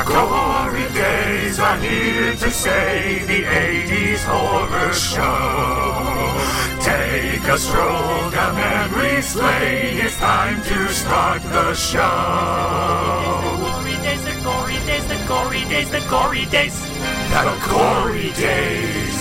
[0.00, 6.40] The glory days are here to stay, the 80s horror show.
[6.80, 12.00] Take a stroll down memory lane, it's time to start the show.
[13.58, 16.80] Glory days, the glory days, the glory days, the glory days.
[17.28, 19.19] The glory days.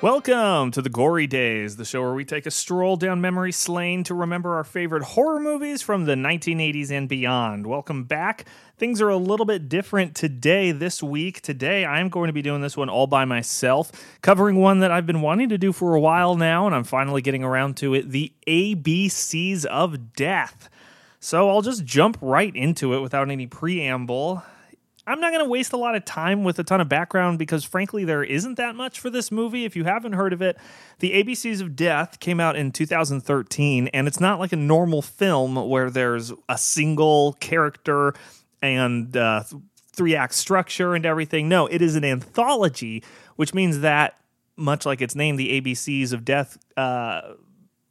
[0.00, 4.04] Welcome to the Gory Days, the show where we take a stroll down memory lane
[4.04, 7.66] to remember our favorite horror movies from the 1980s and beyond.
[7.66, 8.44] Welcome back.
[8.76, 11.40] Things are a little bit different today, this week.
[11.40, 13.90] Today, I'm going to be doing this one all by myself,
[14.22, 17.20] covering one that I've been wanting to do for a while now, and I'm finally
[17.20, 20.70] getting around to it the ABCs of Death.
[21.18, 24.44] So I'll just jump right into it without any preamble.
[25.08, 27.64] I'm not going to waste a lot of time with a ton of background because,
[27.64, 29.64] frankly, there isn't that much for this movie.
[29.64, 30.58] If you haven't heard of it,
[30.98, 35.56] The ABCs of Death came out in 2013, and it's not like a normal film
[35.68, 38.12] where there's a single character
[38.60, 39.44] and uh,
[39.92, 41.48] three act structure and everything.
[41.48, 43.02] No, it is an anthology,
[43.36, 44.18] which means that,
[44.56, 46.58] much like its name, The ABCs of Death.
[46.76, 47.32] Uh,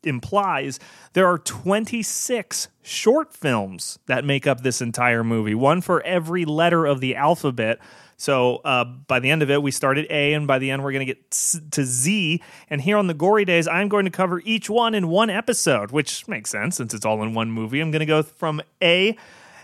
[0.08, 0.80] implies
[1.14, 6.86] there are 26 short films that make up this entire movie, one for every letter
[6.86, 7.80] of the alphabet.
[8.18, 10.92] So uh, by the end of it, we started A, and by the end, we're
[10.92, 11.32] going to get
[11.72, 12.42] to Z.
[12.70, 15.92] And here on the Gory Days, I'm going to cover each one in one episode,
[15.92, 17.80] which makes sense since it's all in one movie.
[17.80, 19.16] I'm going to go from A,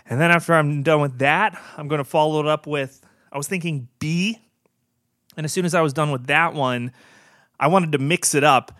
[0.06, 3.00] and then after I'm done with that, I'm going to follow it up with,
[3.32, 4.38] I was thinking B.
[5.36, 6.92] And as soon as I was done with that one,
[7.58, 8.72] I wanted to mix it up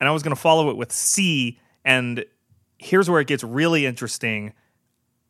[0.00, 1.60] and I was going to follow it with C.
[1.84, 2.24] And
[2.78, 4.54] here's where it gets really interesting.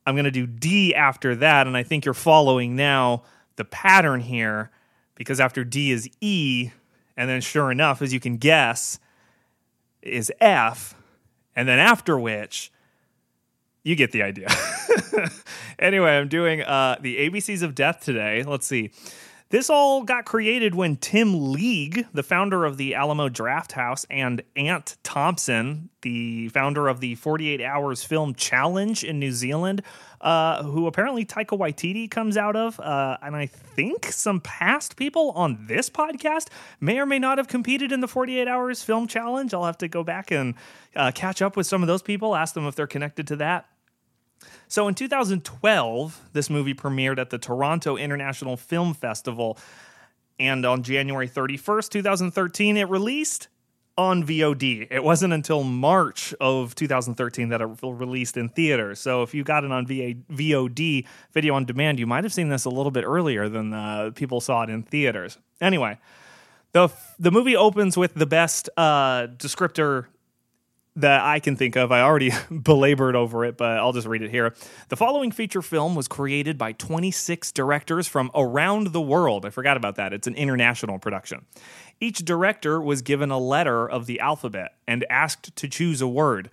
[0.07, 1.67] I'm going to do D after that.
[1.67, 3.25] And I think you're following now
[3.57, 4.71] the pattern here
[5.17, 6.71] because after D is E.
[7.17, 8.99] And then, sure enough, as you can guess,
[10.01, 10.95] is F.
[11.55, 12.73] And then after which,
[13.83, 14.49] you get the idea.
[15.79, 18.43] anyway, I'm doing uh, the ABCs of Death today.
[18.43, 18.91] Let's see.
[19.51, 24.97] This all got created when Tim League, the founder of the Alamo Drafthouse, and Ant
[25.03, 29.83] Timpson, the founder of the 48 Hours Film Challenge in New Zealand,
[30.21, 35.33] uh, who apparently Taika Waititi comes out of, uh, and I think some past people
[35.33, 36.47] on this podcast
[36.79, 39.53] may or may not have competed in the 48 Hours Film Challenge.
[39.53, 40.55] I'll have to go back and
[40.95, 43.67] uh, catch up with some of those people, ask them if they're connected to that.
[44.69, 49.59] So in 2012, this movie premiered at the Toronto International Film Festival.
[50.39, 53.49] And on January 31st, 2013, it released
[53.99, 54.89] on VOD.
[54.91, 58.99] It wasn't until March of 2013 that it released in theaters.
[58.99, 62.49] So if you got it on VA, VOD, video on demand, you might have seen
[62.49, 65.37] this a little bit earlier than uh, people saw it in theaters.
[65.61, 65.99] Anyway,
[66.73, 70.07] the the movie opens with the best uh, descriptor
[70.97, 71.93] that I can think of.
[71.93, 74.55] I already belabored over it, but I'll just read it here.
[74.89, 79.47] The following feature film was created by 26 directors from around the world.
[79.47, 80.13] I forgot about that.
[80.13, 81.47] It's an international production.
[82.01, 86.51] Each director was given a letter of the alphabet and asked to choose a word.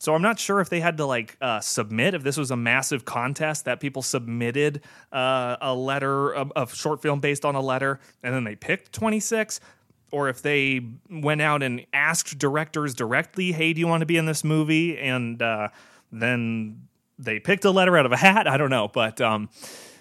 [0.00, 2.56] So I'm not sure if they had to like uh, submit if this was a
[2.56, 4.80] massive contest that people submitted
[5.12, 8.94] uh, a letter of, of short film based on a letter and then they picked
[8.94, 9.60] 26
[10.10, 14.16] or if they went out and asked directors directly, "Hey, do you want to be
[14.16, 15.68] in this movie?" and uh,
[16.12, 16.88] then
[17.18, 18.46] they picked a letter out of a hat.
[18.46, 19.50] I don't know, but um,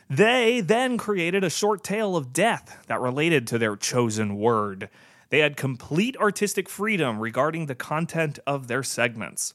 [0.09, 4.89] they then created a short tale of death that related to their chosen word.
[5.29, 9.53] They had complete artistic freedom regarding the content of their segments.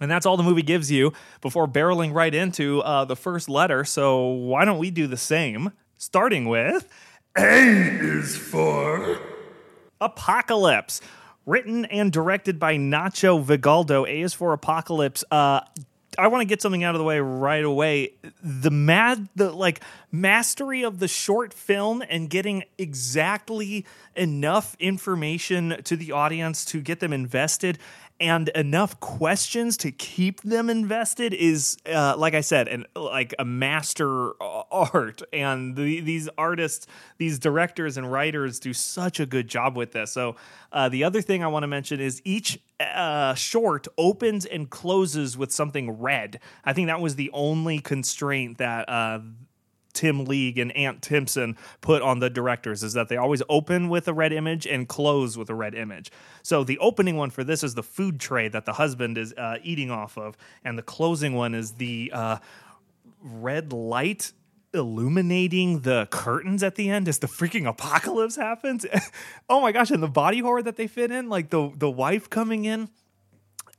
[0.00, 3.84] And that's all the movie gives you before barreling right into uh, the first letter.
[3.84, 5.72] So, why don't we do the same?
[5.96, 6.88] Starting with
[7.36, 9.18] A is for
[10.00, 11.00] Apocalypse.
[11.44, 14.08] Written and directed by Nacho Vigaldo.
[14.08, 15.22] A is for Apocalypse.
[15.30, 15.60] Uh,
[16.18, 18.14] I want to get something out of the way right away.
[18.42, 19.80] The mad, the like
[20.10, 27.00] mastery of the short film and getting exactly enough information to the audience to get
[27.00, 27.78] them invested
[28.18, 33.44] and enough questions to keep them invested is uh, like i said and like a
[33.44, 35.22] master art.
[35.32, 36.86] And the, these artists
[37.18, 40.12] these directors and writers do such a good job with this.
[40.12, 40.36] So
[40.72, 45.36] uh, the other thing i want to mention is each uh, short opens and closes
[45.36, 46.40] with something red.
[46.64, 49.20] I think that was the only constraint that uh,
[49.96, 54.06] Tim League and Ant Timpson put on the directors is that they always open with
[54.06, 56.12] a red image and close with a red image.
[56.42, 59.56] So the opening one for this is the food tray that the husband is uh,
[59.62, 62.38] eating off of, and the closing one is the uh,
[63.20, 64.32] red light
[64.74, 68.84] illuminating the curtains at the end as the freaking apocalypse happens.
[69.48, 72.30] oh my gosh, and the body horror that they fit in, like the the wife
[72.30, 72.90] coming in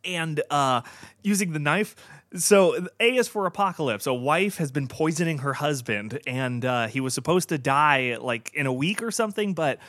[0.04, 0.82] and uh,
[1.22, 1.96] using the knife.
[2.36, 4.06] So A is for apocalypse.
[4.06, 8.52] A wife has been poisoning her husband, and uh, he was supposed to die like
[8.54, 9.80] in a week or something, but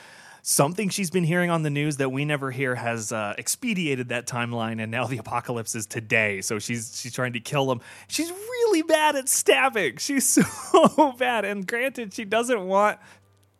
[0.41, 4.25] something she's been hearing on the news that we never hear has uh, expedited that
[4.25, 6.41] timeline, and now the apocalypse is today.
[6.41, 7.81] So she's she's trying to kill him.
[8.07, 9.97] She's really bad at stabbing.
[10.09, 11.45] She's so bad.
[11.45, 12.99] And granted, she doesn't want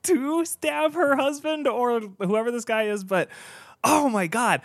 [0.03, 3.29] to stab her husband or whoever this guy is, but
[3.83, 4.61] oh my god.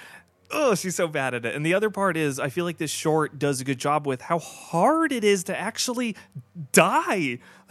[0.50, 1.54] Oh, she's so bad at it.
[1.54, 4.22] And the other part is, I feel like this short does a good job with
[4.22, 6.16] how hard it is to actually
[6.72, 7.38] die.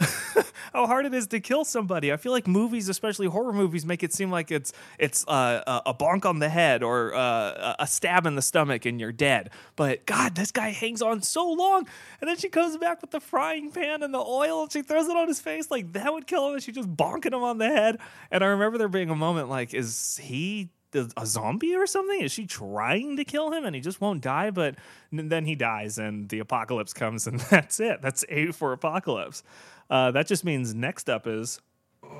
[0.72, 2.12] how hard it is to kill somebody.
[2.12, 5.94] I feel like movies, especially horror movies, make it seem like it's it's uh, a
[5.94, 9.50] bonk on the head or uh, a stab in the stomach and you're dead.
[9.76, 11.86] But God, this guy hangs on so long,
[12.20, 15.08] and then she comes back with the frying pan and the oil, and she throws
[15.08, 16.54] it on his face like that would kill him.
[16.54, 17.98] And she's just bonking him on the head.
[18.30, 22.20] And I remember there being a moment like, is he a zombie or something?
[22.20, 24.50] Is she trying to kill him and he just won't die?
[24.50, 24.76] But
[25.12, 28.02] then he dies and the apocalypse comes and that's it.
[28.02, 29.42] That's A for apocalypse.
[29.90, 31.60] Uh, that just means next up is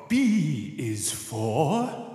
[0.09, 2.15] B is for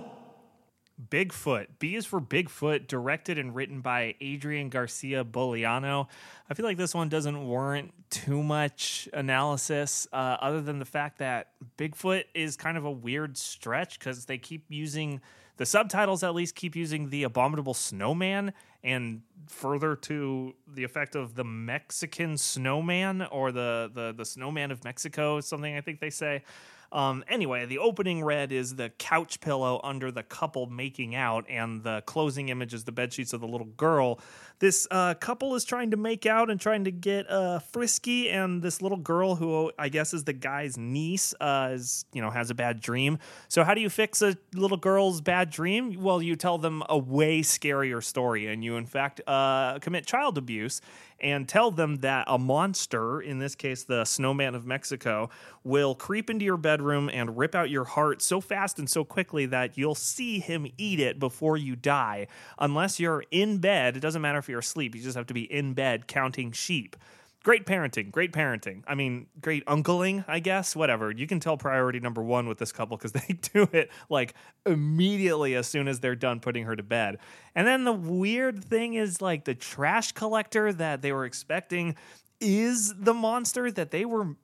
[1.08, 1.66] Bigfoot.
[1.78, 6.08] B is for Bigfoot, directed and written by Adrian Garcia Bogliano.
[6.48, 11.18] I feel like this one doesn't warrant too much analysis, uh, other than the fact
[11.18, 15.20] that Bigfoot is kind of a weird stretch because they keep using
[15.60, 21.34] the subtitles at least keep using the abominable snowman and further to the effect of
[21.34, 26.44] the Mexican snowman or the the the snowman of Mexico, something I think they say.
[26.92, 31.82] Um, anyway, the opening red is the couch pillow under the couple making out, and
[31.82, 34.20] the closing image is the bed sheets of the little girl.
[34.58, 38.60] This uh, couple is trying to make out and trying to get uh, frisky, and
[38.60, 42.50] this little girl, who I guess is the guy's niece, uh, is you know has
[42.50, 43.18] a bad dream.
[43.48, 46.02] So how do you fix a little girl's bad dream?
[46.02, 50.36] Well, you tell them a way scarier story, and you in fact uh, commit child
[50.36, 50.80] abuse
[51.20, 55.30] and tell them that a monster, in this case the snowman of Mexico,
[55.64, 59.46] will creep into your bedroom and rip out your heart so fast and so quickly
[59.46, 62.26] that you'll see him eat it before you die.
[62.58, 65.50] Unless you're in bed, it doesn't matter if you're asleep, you just have to be
[65.52, 66.96] in bed counting sheep
[67.42, 68.82] great parenting, great parenting.
[68.86, 70.76] I mean, great uncling, I guess.
[70.76, 71.10] Whatever.
[71.10, 74.34] You can tell priority number one with this couple because they do it like
[74.66, 77.18] immediately as soon as they're done putting her to bed.
[77.54, 81.96] And then the weird thing is like the trash collector that they were expecting
[82.40, 84.34] is the monster that they were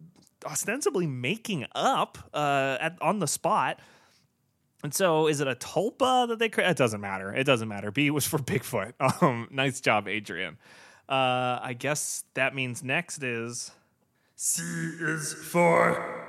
[0.45, 3.81] ostensibly making up uh, at, on the spot.
[4.83, 6.71] And so, is it a tulpa that they create?
[6.71, 7.35] It doesn't matter.
[7.35, 7.91] It doesn't matter.
[7.91, 8.93] B was for Bigfoot.
[9.23, 10.59] Um, nice job, Adrian.
[11.09, 13.71] Uh, I guess that means next is
[14.35, 14.63] C
[15.01, 16.27] is for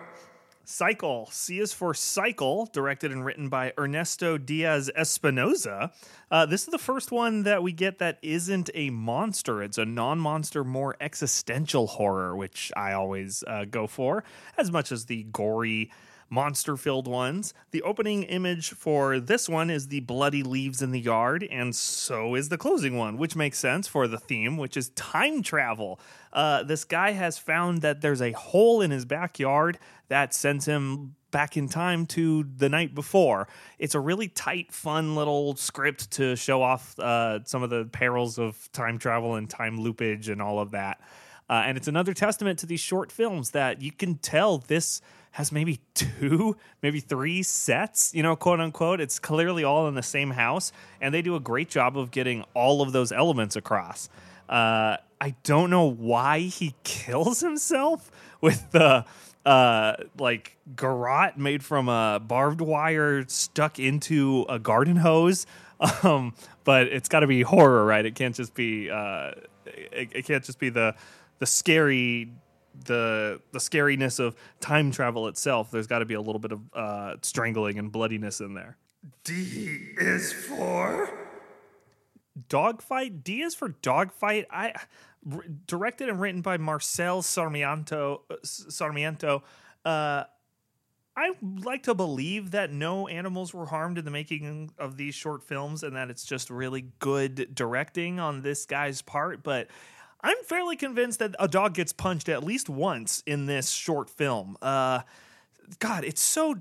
[0.69, 1.29] Cycle.
[1.31, 5.91] C is for Cycle, directed and written by Ernesto Diaz Espinoza.
[6.29, 9.63] Uh, this is the first one that we get that isn't a monster.
[9.63, 14.25] It's a non monster, more existential horror, which I always uh, go for,
[14.57, 15.89] as much as the gory
[16.29, 17.53] monster filled ones.
[17.71, 22.35] The opening image for this one is the bloody leaves in the yard, and so
[22.35, 25.99] is the closing one, which makes sense for the theme, which is time travel.
[26.33, 29.79] Uh, this guy has found that there's a hole in his backyard
[30.09, 33.47] that sends him back in time to the night before.
[33.79, 38.39] It's a really tight, fun little script to show off uh, some of the perils
[38.39, 41.01] of time travel and time loopage and all of that.
[41.49, 45.01] Uh, and it's another testament to these short films that you can tell this
[45.37, 48.99] has maybe two, maybe three sets, you know, quote unquote.
[48.99, 52.43] It's clearly all in the same house, and they do a great job of getting
[52.55, 54.09] all of those elements across.
[54.49, 58.09] Uh, I don't know why he kills himself
[58.41, 59.05] with the
[59.45, 65.45] uh, like garrote made from a barbed wire stuck into a garden hose.
[66.01, 68.03] Um, but it's got to be horror, right?
[68.03, 68.89] It can't just be.
[68.89, 69.33] Uh,
[69.67, 70.95] it, it can't just be the
[71.37, 72.31] the scary
[72.85, 76.61] the the scariness of time travel itself, there's got to be a little bit of
[76.73, 78.77] uh, strangling and bloodiness in there.
[79.23, 81.09] D is for
[82.49, 83.23] dogfight.
[83.23, 84.47] D is for dogfight.
[84.51, 84.73] I
[85.31, 88.21] r- directed and written by Marcel Sarmiento.
[88.29, 89.43] Uh, Sarmiento.
[89.85, 90.23] Uh,
[91.15, 95.43] I like to believe that no animals were harmed in the making of these short
[95.43, 99.41] films, and that it's just really good directing on this guy's part.
[99.41, 99.67] But
[100.21, 104.57] I'm fairly convinced that a dog gets punched at least once in this short film.
[104.61, 105.01] Uh,
[105.79, 106.55] God, it's so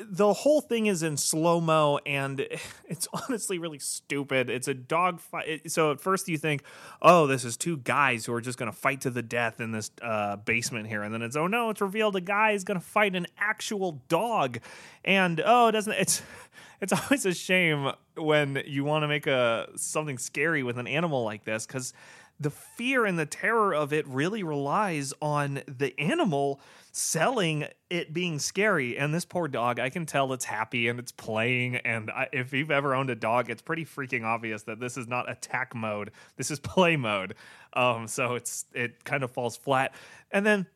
[0.00, 2.40] the whole thing is in slow mo, and
[2.88, 4.50] it's honestly really stupid.
[4.50, 5.70] It's a dog fight.
[5.70, 6.62] So at first you think,
[7.00, 9.72] oh, this is two guys who are just going to fight to the death in
[9.72, 12.78] this uh, basement here, and then it's oh no, it's revealed a guy is going
[12.78, 14.58] to fight an actual dog,
[15.04, 16.22] and oh, it doesn't it's
[16.80, 21.24] it's always a shame when you want to make a something scary with an animal
[21.24, 21.92] like this because
[22.40, 26.60] the fear and the terror of it really relies on the animal
[26.90, 28.98] selling it being scary.
[28.98, 31.76] And this poor dog, I can tell it's happy and it's playing.
[31.76, 35.08] And I, if you've ever owned a dog, it's pretty freaking obvious that this is
[35.08, 36.10] not attack mode.
[36.36, 37.34] This is play mode.
[37.72, 39.94] Um, so it's it kind of falls flat.
[40.30, 40.66] And then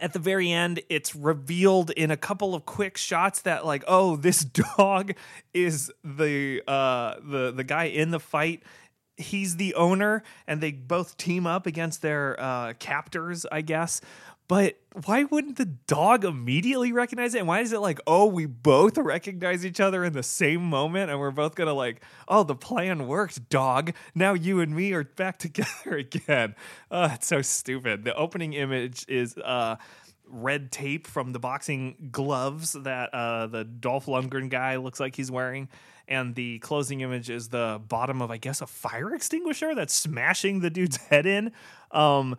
[0.00, 4.16] at the very end it's revealed in a couple of quick shots that like oh
[4.16, 4.44] this
[4.76, 5.12] dog
[5.52, 8.62] is the uh the the guy in the fight
[9.16, 14.00] he's the owner and they both team up against their uh captors i guess
[14.46, 17.38] but why wouldn't the dog immediately recognize it?
[17.38, 21.10] And why is it like, oh, we both recognize each other in the same moment
[21.10, 23.94] and we're both gonna like, oh, the plan worked, dog.
[24.14, 26.54] Now you and me are back together again.
[26.90, 28.04] Uh, it's so stupid.
[28.04, 29.76] The opening image is uh
[30.28, 35.30] red tape from the boxing gloves that uh, the Dolph Lundgren guy looks like he's
[35.30, 35.68] wearing.
[36.06, 40.60] And the closing image is the bottom of, I guess, a fire extinguisher that's smashing
[40.60, 41.52] the dude's head in.
[41.92, 42.36] Um,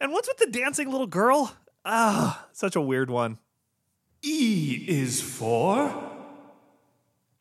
[0.00, 1.54] and what's with the dancing little girl?
[1.84, 3.38] Ah, such a weird one.
[4.22, 6.17] E is for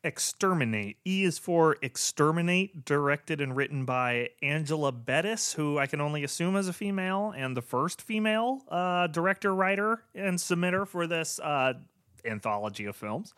[0.04, 0.98] Exterminate.
[1.06, 6.56] E is for Exterminate, directed and written by Angela Bettis, who I can only assume
[6.56, 11.74] is a female and the first female uh, director, writer, and submitter for this uh,
[12.24, 13.34] anthology of films.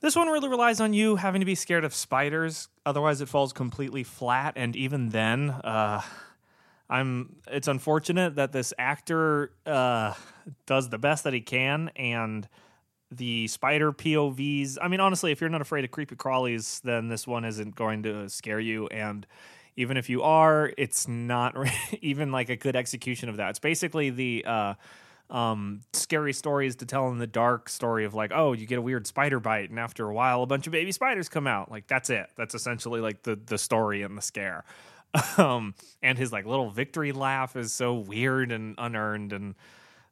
[0.00, 3.52] This one really relies on you having to be scared of spiders, otherwise, it falls
[3.52, 4.52] completely flat.
[4.56, 6.02] And even then, uh,
[6.88, 7.36] I'm.
[7.48, 10.14] It's unfortunate that this actor uh,
[10.66, 12.46] does the best that he can, and
[13.10, 14.78] the spider POVs.
[14.80, 18.02] I mean, honestly, if you're not afraid of creepy crawlies, then this one isn't going
[18.04, 18.88] to scare you.
[18.88, 19.26] And
[19.76, 21.56] even if you are, it's not
[22.00, 23.50] even like a good execution of that.
[23.50, 24.74] It's basically the uh,
[25.30, 28.82] um, scary stories to tell in the dark story of like, oh, you get a
[28.82, 31.70] weird spider bite, and after a while, a bunch of baby spiders come out.
[31.70, 32.28] Like that's it.
[32.36, 34.64] That's essentially like the the story and the scare.
[35.38, 39.32] Um, and his like little victory laugh is so weird and unearned.
[39.32, 39.54] And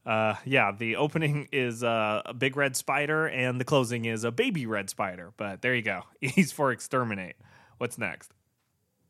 [0.06, 4.30] uh, yeah, the opening is uh, a big red spider, and the closing is a
[4.30, 5.32] baby red spider.
[5.36, 6.02] But there you go.
[6.20, 7.36] He's for exterminate.
[7.78, 8.32] What's next?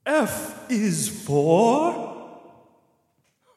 [0.06, 2.28] F is for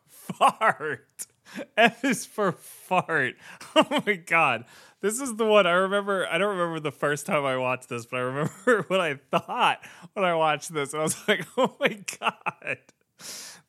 [0.07, 1.27] fart.
[1.77, 3.35] F is for fart.
[3.75, 4.65] Oh my god.
[5.01, 6.27] This is the one I remember.
[6.27, 9.79] I don't remember the first time I watched this, but I remember what I thought
[10.13, 10.93] when I watched this.
[10.93, 12.77] And I was like, "Oh my god,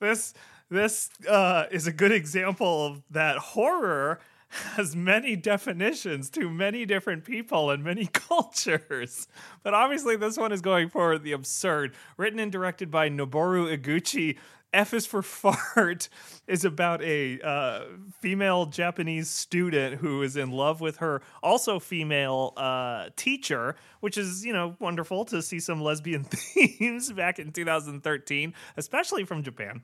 [0.01, 0.33] this
[0.71, 7.25] this uh, is a good example of that horror has many definitions to many different
[7.25, 9.29] people and many cultures.
[9.63, 11.95] But obviously, this one is going for the absurd.
[12.17, 14.39] Written and directed by Noboru Iguchi,
[14.73, 16.09] F is for fart
[16.47, 17.85] is about a uh,
[18.21, 24.45] female Japanese student who is in love with her also female uh, teacher, which is
[24.45, 29.83] you know wonderful to see some lesbian themes back in 2013, especially from Japan.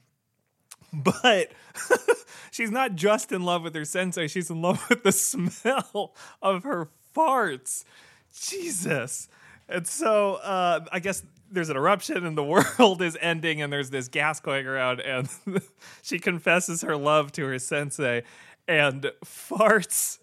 [1.02, 1.52] But
[2.50, 6.64] she's not just in love with her sensei; she's in love with the smell of
[6.64, 7.84] her farts.
[8.32, 9.28] Jesus.
[9.68, 12.44] And so uh, I guess there's an eruption and the
[12.78, 15.28] world is ending and there's this gas going around and
[16.02, 18.22] she confesses her love to her sensei
[18.66, 20.18] and farts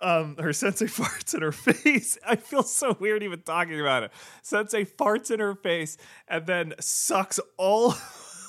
[0.00, 4.10] um her sensei farts in her face i feel so weird even talking about it
[4.42, 5.96] sensei farts in her face
[6.28, 7.94] and then sucks all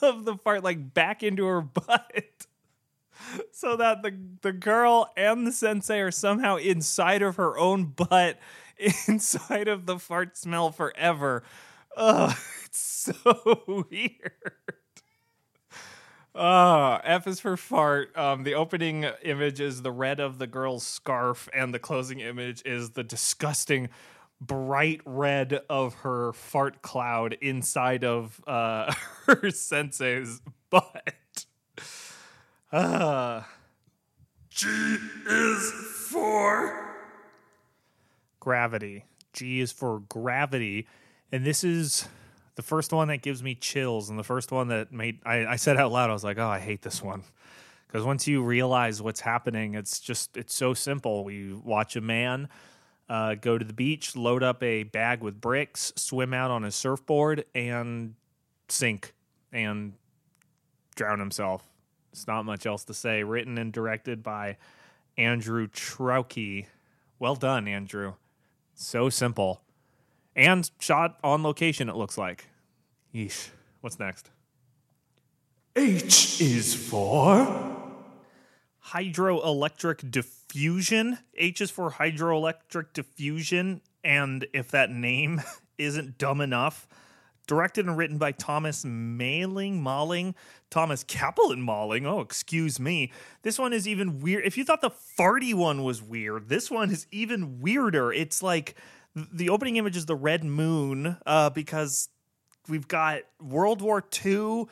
[0.06, 2.48] of the fart like back into her butt
[3.52, 8.40] so that the the girl and the sensei are somehow inside of her own butt
[9.08, 11.44] inside of the fart smell forever.
[11.98, 14.32] Oh, it's so weird.
[16.34, 18.16] Uh, F is for fart.
[18.18, 22.62] Um, the opening image is the red of the girl's scarf, and the closing image
[22.66, 23.90] is the disgusting
[24.42, 28.94] bright red of her fart cloud inside of uh,
[29.26, 31.46] her sensei's butt.
[32.72, 33.42] Uh.
[34.56, 34.70] G
[35.28, 35.72] is
[36.10, 36.96] for
[38.40, 39.04] gravity.
[39.34, 40.88] G is for gravity.
[41.30, 42.08] And this is
[42.56, 44.10] the first one that gives me chills.
[44.10, 46.48] And the first one that made, I, I said out loud, I was like, oh,
[46.48, 47.24] I hate this one.
[47.86, 51.26] Because once you realize what's happening, it's just, it's so simple.
[51.26, 52.48] We watch a man
[53.10, 56.72] uh, go to the beach, load up a bag with bricks, swim out on a
[56.72, 58.16] surfboard, and
[58.68, 59.14] sink
[59.52, 59.94] and
[60.96, 61.68] drown himself.
[62.12, 63.24] It's not much else to say.
[63.24, 64.58] Written and directed by
[65.18, 66.66] Andrew Traucki
[67.20, 68.14] Well done, Andrew.
[68.74, 69.62] So simple.
[70.36, 72.48] And shot on location, it looks like.
[73.14, 73.50] Yeesh.
[73.82, 74.32] What's next?
[75.76, 77.76] H is for.
[78.88, 80.35] Hydroelectric diffusion.
[80.56, 83.82] H is for hydroelectric diffusion.
[84.04, 85.42] And if that name
[85.78, 86.88] isn't dumb enough,
[87.48, 90.36] directed and written by Thomas Mailing, Malling,
[90.70, 92.06] Thomas Cappelen Malling.
[92.06, 93.12] Oh, excuse me.
[93.44, 94.46] This one is even weird.
[94.46, 98.12] If you thought the farty one was weird, this one is even weirder.
[98.12, 98.76] It's like
[99.16, 102.10] the opening image is the red moon uh, because
[102.68, 104.66] we've got World War II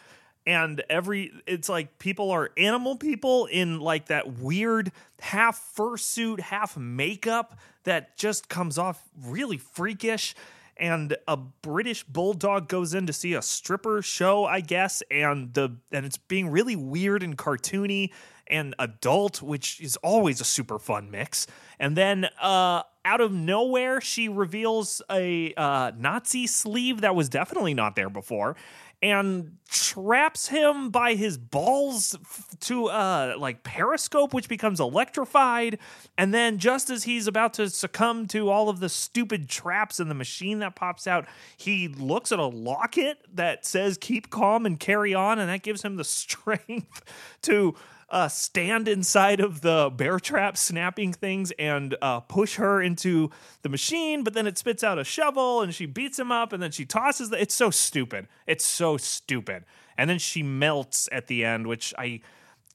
[0.46, 6.76] and every it's like people are animal people in like that weird half fursuit half
[6.76, 10.36] makeup that just comes off really freakish.
[10.76, 15.78] And a british bulldog goes in to see a stripper show i guess and the
[15.92, 18.10] and it's being really weird and cartoony
[18.48, 21.46] and adult which is always a super fun mix.
[21.80, 27.74] And then uh out of nowhere she reveals a uh, nazi sleeve that was definitely
[27.74, 28.56] not there before
[29.04, 32.16] and traps him by his balls
[32.62, 35.78] to uh like periscope which becomes electrified.
[36.18, 40.08] And then just as he's about to succumb to all of the stupid traps in
[40.08, 44.80] the machine that pops out he looks at a locket that says keep calm and
[44.80, 45.38] carry on.
[45.38, 47.04] And that gives him the strength
[47.42, 47.76] to
[48.14, 53.32] uh, stand inside of the bear trap snapping things and uh, push her into
[53.64, 56.62] the machine, but then it spits out a shovel and she beats him up and
[56.62, 57.42] then she tosses the.
[57.42, 58.28] It's so stupid.
[58.46, 59.66] It's so stupid.
[59.98, 62.22] And then she melts at the end, which I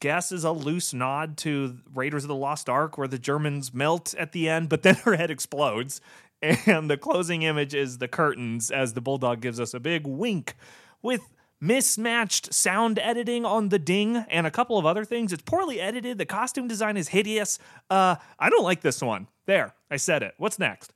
[0.00, 4.14] guess is a loose nod to Raiders of the Lost Ark, where the Germans melt
[4.18, 6.00] at the end, but then her head explodes.
[6.40, 10.54] And the closing image is the curtains as the bulldog gives us a big wink
[11.02, 11.23] with
[11.60, 15.32] mismatched sound editing on the ding and a couple of other things.
[15.32, 16.18] It's poorly edited.
[16.18, 17.58] The costume design is hideous.
[17.90, 19.26] Uh, I don't like this one.
[19.46, 20.34] There, I said it.
[20.38, 20.92] What's next?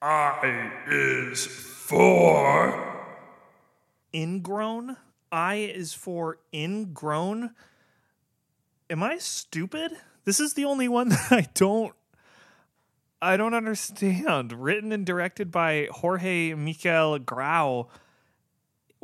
[0.00, 2.92] I is for.
[4.14, 4.96] Ingrown.
[5.32, 7.50] I is for ingrown.
[8.88, 9.92] Am I stupid?
[10.24, 11.94] This is the only one that I don't
[13.20, 14.52] I don't understand.
[14.52, 17.88] Written and directed by Jorge Miquel Grau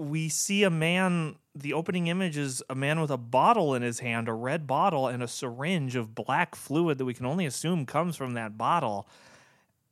[0.00, 3.98] we see a man the opening image is a man with a bottle in his
[3.98, 7.84] hand a red bottle and a syringe of black fluid that we can only assume
[7.84, 9.08] comes from that bottle.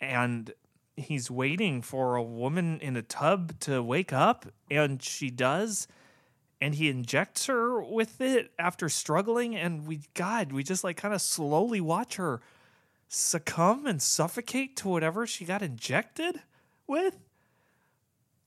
[0.01, 0.53] And
[0.97, 5.89] he's waiting for a woman in a tub to wake up and she does
[6.61, 11.15] and he injects her with it after struggling and we god we just like kind
[11.15, 12.41] of slowly watch her
[13.09, 16.43] succumb and suffocate to whatever she got injected
[16.87, 17.19] with.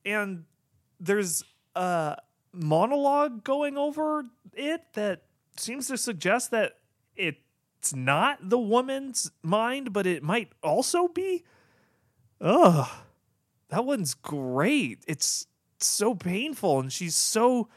[0.05, 0.45] And
[0.99, 1.43] there's
[1.75, 2.17] a
[2.53, 5.23] monologue going over it that
[5.57, 6.77] seems to suggest that
[7.15, 11.43] it's not the woman's mind, but it might also be.
[12.39, 12.87] Ugh,
[13.69, 15.03] that one's great.
[15.07, 15.47] It's
[15.79, 17.69] so painful, and she's so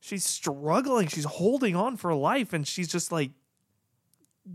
[0.00, 1.08] she's struggling.
[1.08, 3.30] She's holding on for life, and she's just like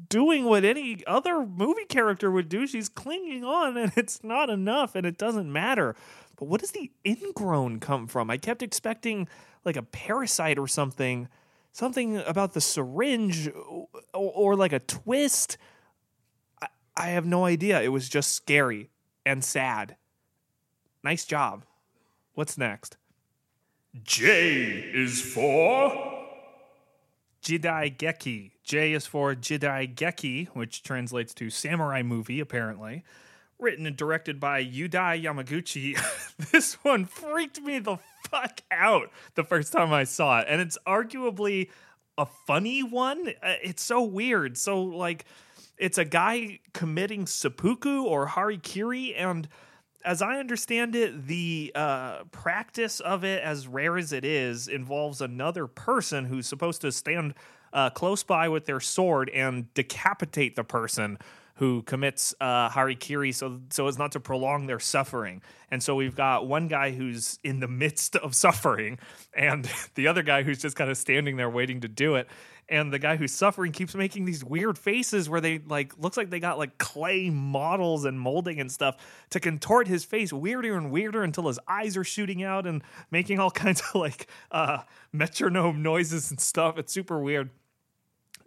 [0.09, 2.67] doing what any other movie character would do.
[2.67, 5.95] She's clinging on, and it's not enough, and it doesn't matter.
[6.38, 8.30] But what does the ingrown come from?
[8.30, 9.28] I kept expecting
[9.63, 11.28] like a parasite or something,
[11.71, 15.58] something about the syringe or, or like a twist.
[16.62, 16.67] I,
[16.98, 17.82] I have no idea.
[17.82, 18.89] It was just scary
[19.26, 19.95] and sad.
[21.04, 21.65] Nice job.
[22.34, 22.98] What's next?
[24.04, 26.13] J is for.
[27.41, 28.52] Jidaigeki.
[28.63, 33.04] J is for Jidaigeki, which translates to samurai movie, apparently.
[33.60, 35.98] Written and directed by Yudai Yamaguchi.
[36.52, 37.98] this one freaked me the
[38.30, 40.48] fuck out the first time I saw it.
[40.50, 41.70] And it's arguably
[42.18, 43.30] a funny one.
[43.41, 44.58] Uh, It's so weird.
[44.58, 45.26] So, like,
[45.78, 49.48] it's a guy committing seppuku or harikiri, and
[50.06, 55.20] as I understand it, the uh, practice of it, as rare as it is, involves
[55.20, 57.34] another person who's supposed to stand
[57.74, 61.18] uh, close by with their sword and decapitate the person
[61.56, 65.41] who commits uh, harikiri, so so as not to prolong their suffering.
[65.72, 69.00] And so we've got one guy who's in the midst of suffering,
[69.36, 72.28] and the other guy who's just kind of standing there waiting to do it.
[72.68, 76.32] And the guy who's suffering keeps making these weird faces where they like looks like
[76.32, 78.98] they got like clay models and molding and stuff
[79.30, 83.39] to contort his face weirder and weirder until his eyes are shooting out and making
[83.39, 84.80] all kinds of like uh
[85.13, 86.80] metronome noises and stuff.
[86.80, 87.52] It's super weird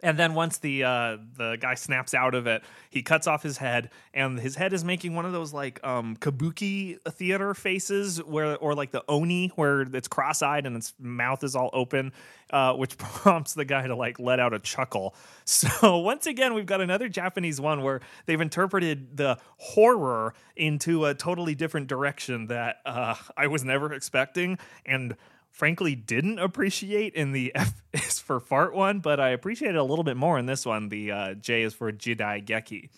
[0.01, 3.57] And then once the uh, the guy snaps out of it, he cuts off his
[3.57, 8.55] head, and his head is making one of those like um, kabuki theater faces, where
[8.57, 12.13] or like the oni, where it's cross-eyed and its mouth is all open,
[12.51, 15.15] uh, which prompts the guy to like let out a chuckle.
[15.49, 21.15] So once again, we've got another Japanese one where they've interpreted the horror into a
[21.15, 25.15] totally different direction that uh, I was never expecting, and
[25.51, 29.83] frankly didn't appreciate in the F is for fart one, but I appreciate it a
[29.83, 30.89] little bit more in this one.
[30.89, 32.89] The uh, J is for Jidai Geki.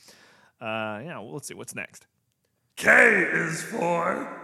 [0.62, 2.06] Uh, yeah, well, let's see what's next.
[2.76, 4.42] K is for.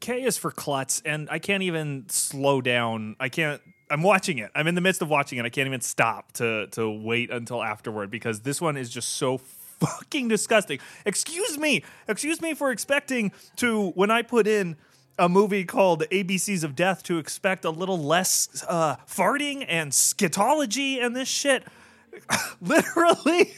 [0.00, 3.16] K is for klutz, and I can't even slow down.
[3.18, 3.60] I can't.
[3.90, 4.50] I'm watching it.
[4.54, 5.44] I'm in the midst of watching it.
[5.44, 9.38] I can't even stop to to wait until afterward because this one is just so
[9.38, 10.78] fucking disgusting.
[11.04, 11.82] Excuse me.
[12.08, 14.76] Excuse me for expecting to when I put in
[15.18, 21.04] a movie called ABCs of Death to expect a little less uh, farting and scatology
[21.04, 21.64] and this shit.
[22.60, 23.54] Literally,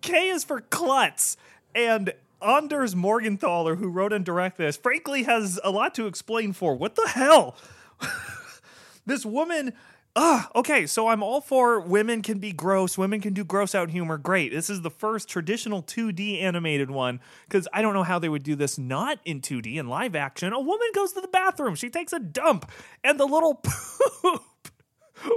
[0.00, 1.36] K is for klutz.
[1.74, 6.74] And Anders Morgenthaler, who wrote and directed this, frankly has a lot to explain for.
[6.74, 7.56] What the hell?
[9.06, 9.72] this woman.
[10.16, 13.90] Ah, okay, so I'm all for women can be gross, women can do gross out
[13.90, 14.16] humor.
[14.16, 14.52] Great.
[14.52, 18.44] This is the first traditional 2D animated one because I don't know how they would
[18.44, 20.52] do this not in 2D in live action.
[20.52, 22.70] A woman goes to the bathroom, she takes a dump,
[23.02, 24.42] and the little poop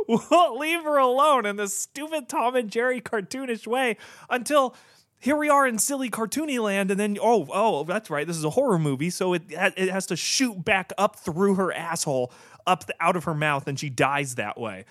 [0.08, 3.98] won't leave her alone in this stupid Tom and Jerry cartoonish way
[4.30, 4.76] until
[5.20, 8.44] here we are in silly cartoony land, and then oh oh that's right, this is
[8.44, 12.32] a horror movie, so it it has to shoot back up through her asshole,
[12.68, 14.86] up the, out of her mouth, and she dies that way.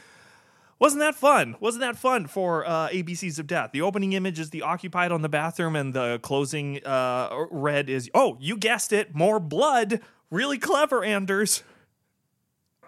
[0.79, 1.57] Wasn't that fun?
[1.59, 3.71] Wasn't that fun for uh, ABCs of Death?
[3.73, 8.11] The opening image is the occupied on the bathroom, and the closing uh, red is
[8.15, 10.01] oh you guessed it, more blood.
[10.31, 11.63] Really clever, Anders.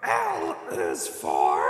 [0.03, 1.65] L is for.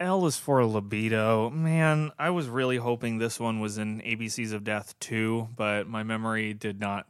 [0.00, 1.50] L is for libido.
[1.50, 6.02] Man, I was really hoping this one was in ABCs of Death too, but my
[6.02, 7.06] memory did not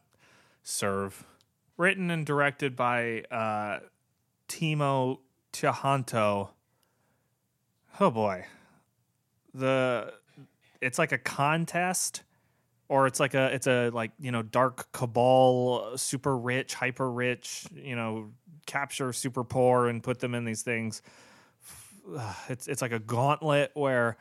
[0.62, 1.24] serve.
[1.76, 3.80] Written and directed by uh,
[4.48, 5.18] Timo
[5.52, 6.50] Tjahjanto.
[8.00, 8.46] Oh boy.
[9.54, 10.12] The
[10.80, 12.22] it's like a contest
[12.88, 17.66] or it's like a it's a like, you know, dark cabal, super rich, hyper rich,
[17.74, 18.30] you know,
[18.66, 21.02] capture super poor and put them in these things
[22.48, 24.16] it's it's like a gauntlet where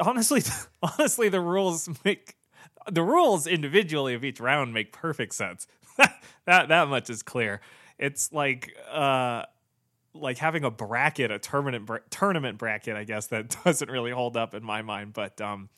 [0.00, 0.42] honestly
[0.82, 2.36] honestly the rules make
[2.90, 5.66] the rules individually of each round make perfect sense.
[6.46, 7.60] that that much is clear.
[7.98, 9.44] It's like uh
[10.14, 14.36] like having a bracket, a tournament bra- tournament bracket, I guess that doesn't really hold
[14.36, 15.68] up in my mind, but um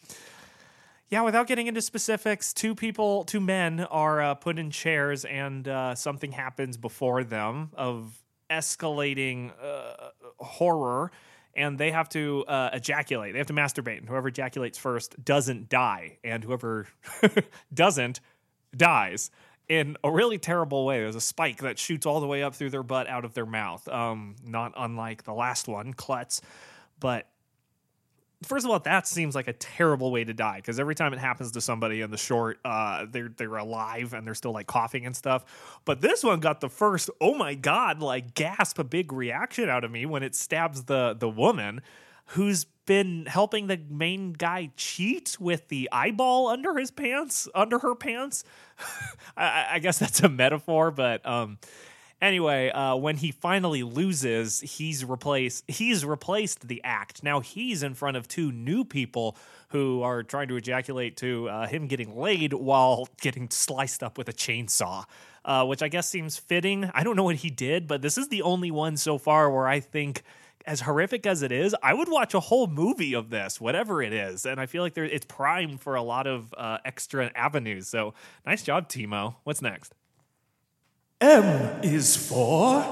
[1.09, 5.69] yeah, without getting into specifics, two people, two men are uh, put in chairs, and
[5.69, 8.19] uh, something happens before them of
[8.49, 11.13] escalating uh, horror
[11.55, 13.33] and they have to uh, ejaculate.
[13.33, 16.87] They have to masturbate, and whoever ejaculates first doesn't die, and whoever
[17.75, 18.21] doesn't
[18.75, 19.31] dies
[19.69, 20.99] in a really terrible way.
[21.01, 23.47] There's a spike that shoots all the way up through their butt out of their
[23.47, 26.41] mouth, um, not unlike the last one, Klutz.
[27.01, 27.27] But
[28.45, 31.19] first of all, that seems like a terrible way to die because every time it
[31.19, 35.07] happens to somebody in the short, uh, they're they're alive and they're still like coughing
[35.07, 35.81] and stuff.
[35.85, 39.85] But this one got the first, oh my god, like gasp, a big reaction out
[39.85, 41.81] of me when it stabs the the woman
[42.27, 47.95] who's been helping the main guy cheat with the eyeball under his pants, under her
[47.95, 48.45] pants.
[49.37, 51.59] I, I guess that's a metaphor, but um,
[52.23, 55.69] Anyway, uh, when he finally loses, he's replaced.
[55.69, 57.25] He's replaced the act.
[57.25, 59.37] Now he's in front of two new people
[59.71, 64.29] who are trying to ejaculate to uh, him getting laid while getting sliced up with
[64.29, 65.05] a chainsaw,
[65.45, 66.89] uh, which I guess seems fitting.
[66.95, 69.67] I don't know what he did, but this is the only one so far where
[69.67, 70.23] I think
[70.67, 74.13] as horrific as it is, I would watch a whole movie of this, whatever it
[74.13, 74.47] is.
[74.47, 77.89] And I feel like it's prime for a lot of uh, extra avenues.
[77.89, 78.15] So
[78.47, 79.37] nice job, Timo.
[79.45, 79.95] What's next?
[81.21, 82.85] M is for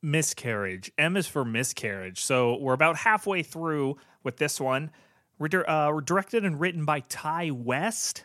[0.00, 0.92] miscarriage.
[0.98, 2.22] M is for miscarriage.
[2.22, 4.90] So we're about halfway through with this one.
[5.38, 8.24] We're, uh, we're directed and written by Ti West.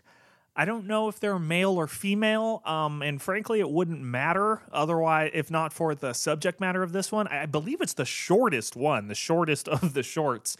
[0.59, 5.29] I don't know if they're male or female, um, and frankly, it wouldn't matter otherwise,
[5.35, 7.27] if not for the subject matter of this one.
[7.27, 10.57] I believe it's the shortest one, the shortest of the shorts,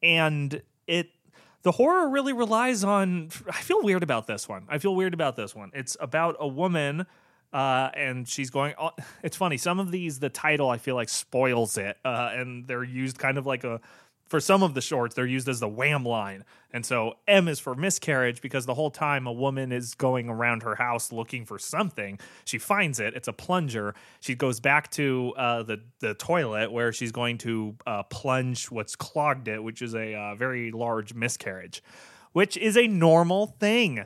[0.00, 1.10] and it
[1.62, 3.30] the horror really relies on.
[3.48, 4.66] I feel weird about this one.
[4.68, 5.72] I feel weird about this one.
[5.74, 7.06] It's about a woman
[7.54, 8.74] uh, and she's going.
[8.78, 8.90] Oh,
[9.22, 9.56] it's funny.
[9.56, 13.38] Some of these, the title I feel like spoils it, uh, and they're used kind
[13.38, 13.80] of like a
[14.26, 16.44] for some of the shorts, they're used as the wham line.
[16.72, 20.62] And so M is for miscarriage because the whole time a woman is going around
[20.62, 22.18] her house looking for something.
[22.44, 23.14] She finds it.
[23.14, 23.94] It's a plunger.
[24.20, 28.96] She goes back to uh, the, the toilet where she's going to uh, plunge what's
[28.96, 31.82] clogged it, which is a uh, very large miscarriage,
[32.32, 34.04] which is a normal thing.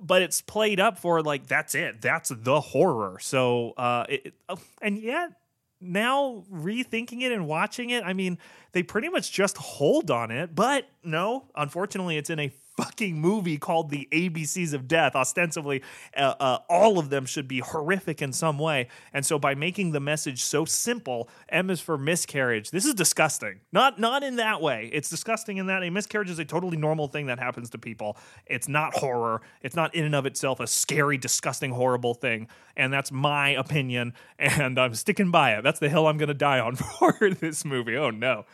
[0.00, 2.00] But it's played up for like, that's it.
[2.00, 3.18] That's the horror.
[3.20, 4.34] So, uh, it,
[4.82, 5.32] and yet
[5.80, 8.38] now rethinking it and watching it, I mean,
[8.72, 10.54] they pretty much just hold on it.
[10.54, 15.14] But no, unfortunately, it's in a fucking movie called The ABCs of Death.
[15.14, 15.82] Ostensibly,
[16.16, 18.88] uh, uh, all of them should be horrific in some way.
[19.12, 22.70] And so, by making the message so simple, M is for miscarriage.
[22.70, 23.60] This is disgusting.
[23.72, 24.90] Not not in that way.
[24.92, 28.16] It's disgusting in that a miscarriage is a totally normal thing that happens to people.
[28.46, 29.42] It's not horror.
[29.62, 32.48] It's not in and of itself a scary, disgusting, horrible thing.
[32.76, 34.14] And that's my opinion.
[34.38, 35.62] And I'm sticking by it.
[35.62, 37.96] That's the hill I'm going to die on for this movie.
[37.96, 38.46] Oh no.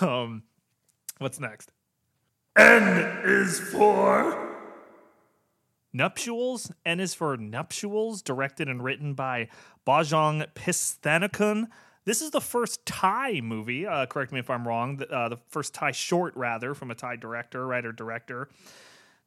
[0.00, 0.44] Um,
[1.18, 1.72] what's next?
[2.60, 4.36] N is for
[5.94, 6.70] Nuptials.
[6.84, 9.48] N is for Nuptials, directed and written by
[9.86, 11.68] Banjong Pisanthanakun.
[12.04, 15.38] This is the first Thai movie, uh, correct me if I'm wrong, the, uh, the
[15.48, 18.50] first Thai short, rather, from a Thai director, writer, director.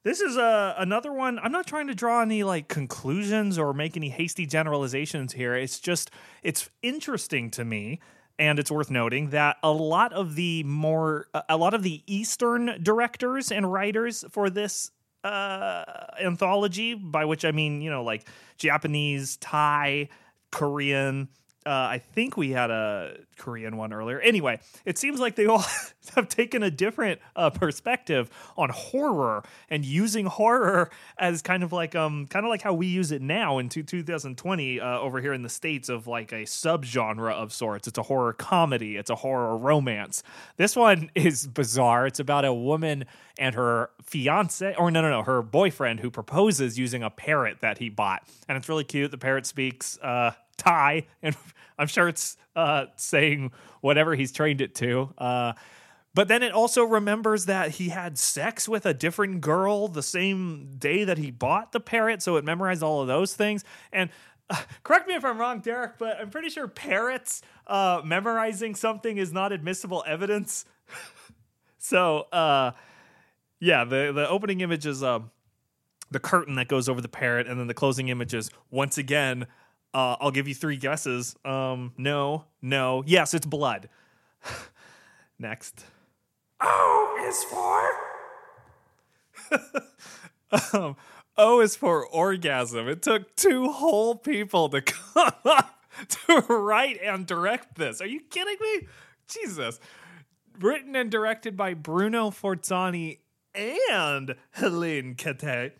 [0.03, 1.39] This is uh, another one.
[1.39, 5.55] I'm not trying to draw any like conclusions or make any hasty generalizations here.
[5.55, 6.11] It's just,
[6.43, 7.99] it's interesting to me
[8.39, 12.77] and it's worth noting that a lot of the more a lot of the eastern
[12.81, 14.91] directors and writers for this
[15.23, 15.83] uh
[16.21, 20.09] anthology by which i mean you know like japanese thai
[20.51, 21.29] korean
[21.65, 24.19] uh, I think we had a Korean one earlier.
[24.19, 25.63] Anyway, it seems like they all
[26.15, 31.95] have taken a different uh, perspective on horror and using horror as kind of like
[31.95, 35.41] um kind of like how we use it now in 2020 uh, over here in
[35.41, 37.87] the states of like a subgenre of sorts.
[37.87, 38.97] It's a horror comedy.
[38.97, 40.23] It's a horror romance.
[40.57, 42.07] This one is bizarre.
[42.07, 43.05] It's about a woman
[43.39, 47.79] and her fiance or no no no her boyfriend who proposes using a parrot that
[47.79, 50.31] he bought and it's really cute the parrot speaks uh
[50.63, 51.35] Thai, and
[51.77, 55.13] I'm sure it's uh, saying whatever he's trained it to.
[55.17, 55.53] Uh,
[56.15, 60.75] but then it also remembers that he had sex with a different girl the same
[60.77, 63.63] day that he bought the parrot, so it memorized all of those things.
[63.91, 64.09] And
[64.49, 69.17] uh, correct me if I'm wrong, Derek, but I'm pretty sure parrots uh, memorizing something
[69.17, 70.65] is not admissible evidence.
[71.79, 72.71] so, uh,
[73.59, 75.31] yeah, the the opening image is um,
[76.11, 79.47] the curtain that goes over the parrot, and then the closing image is once again
[79.93, 81.35] uh, I'll give you three guesses.
[81.45, 83.89] Um, no, no, yes, it's blood.
[85.39, 85.85] Next.
[86.61, 87.91] O is for.
[90.81, 90.95] um,
[91.37, 92.87] o is for orgasm.
[92.87, 98.01] It took two whole people to come up to write and direct this.
[98.01, 98.87] Are you kidding me?
[99.27, 99.79] Jesus.
[100.59, 103.19] Written and directed by Bruno Forzani
[103.53, 105.77] and Helene Cattet.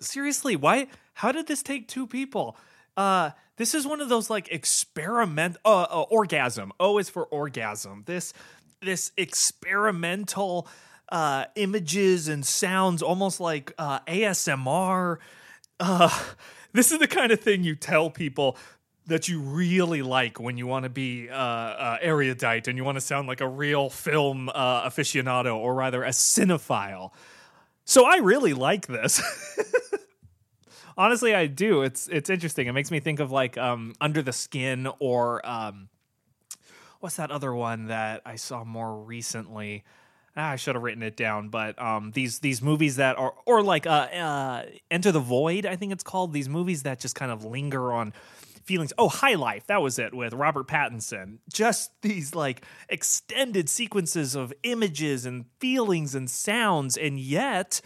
[0.00, 0.88] Seriously, why?
[1.14, 2.56] How did this take two people?
[2.96, 8.02] Uh this is one of those like experiment uh, uh, orgasm o is for orgasm
[8.06, 8.32] this
[8.80, 10.66] this experimental
[11.10, 15.18] uh images and sounds almost like uh asmr
[15.80, 16.22] uh
[16.72, 18.56] this is the kind of thing you tell people
[19.06, 22.96] that you really like when you want to be uh, uh, erudite and you want
[22.96, 27.10] to sound like a real film uh, aficionado or rather a cinephile.
[27.84, 29.20] So I really like this.
[30.96, 31.82] honestly, I do.
[31.82, 32.66] It's it's interesting.
[32.66, 35.88] It makes me think of like um, Under the Skin or um,
[37.00, 39.84] what's that other one that I saw more recently.
[40.34, 43.62] Ah, I should have written it down, but um, these these movies that are or
[43.62, 46.32] like uh, uh, Enter the Void, I think it's called.
[46.32, 48.14] These movies that just kind of linger on
[48.64, 48.92] feelings.
[48.96, 51.38] Oh, High Life, that was it with Robert Pattinson.
[51.52, 57.80] Just these like extended sequences of images and feelings and sounds, and yet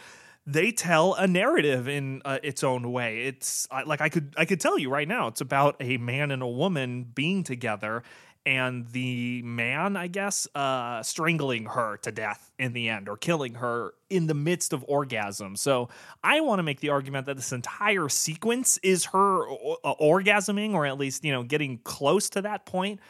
[0.46, 3.24] they tell a narrative in uh, its own way.
[3.24, 5.26] It's like I could I could tell you right now.
[5.26, 8.04] It's about a man and a woman being together,
[8.44, 13.54] and the man, I guess, uh, strangling her to death in the end, or killing
[13.54, 15.56] her in the midst of orgasm.
[15.56, 15.88] So
[16.22, 20.87] I want to make the argument that this entire sequence is her uh, orgasming, or
[20.87, 23.00] at least you know getting close to that point.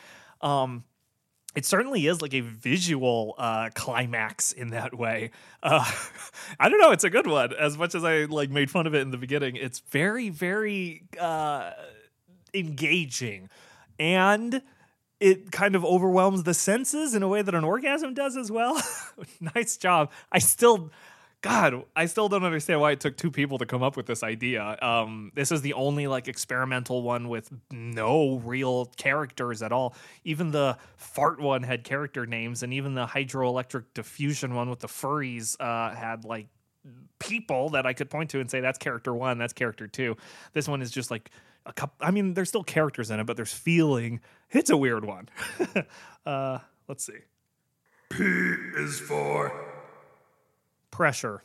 [0.40, 0.84] Um,
[1.56, 5.30] it certainly is like a visual uh, climax in that way.
[5.62, 5.90] Uh,
[6.60, 6.92] I don't know.
[6.92, 7.54] It's a good one.
[7.54, 11.04] As much as I like made fun of it in the beginning, it's very, very
[11.18, 11.70] uh,
[12.52, 13.48] engaging,
[13.98, 14.62] and
[15.18, 18.80] it kind of overwhelms the senses in a way that an orgasm does as well.
[19.54, 20.12] nice job.
[20.30, 20.90] I still
[21.42, 24.22] God, I still don't understand why it took two people to come up with this
[24.22, 24.76] idea.
[24.82, 29.94] Um, this is the only like experimental one with no real characters at all.
[30.24, 34.88] Even the fart one had character names, and even the hydroelectric diffusion one with the
[34.88, 36.48] furries uh, had like
[37.18, 40.16] people that I could point to and say that's character one, that's character two.
[40.52, 41.30] This one is just like
[41.64, 42.06] a couple.
[42.06, 44.20] I mean, there's still characters in it, but there's feeling.
[44.50, 45.28] It's a weird one.
[46.26, 47.18] uh, let's see.
[48.10, 49.65] P is for
[50.90, 51.42] pressure.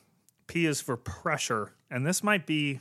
[0.48, 2.80] P is for pressure, and this might be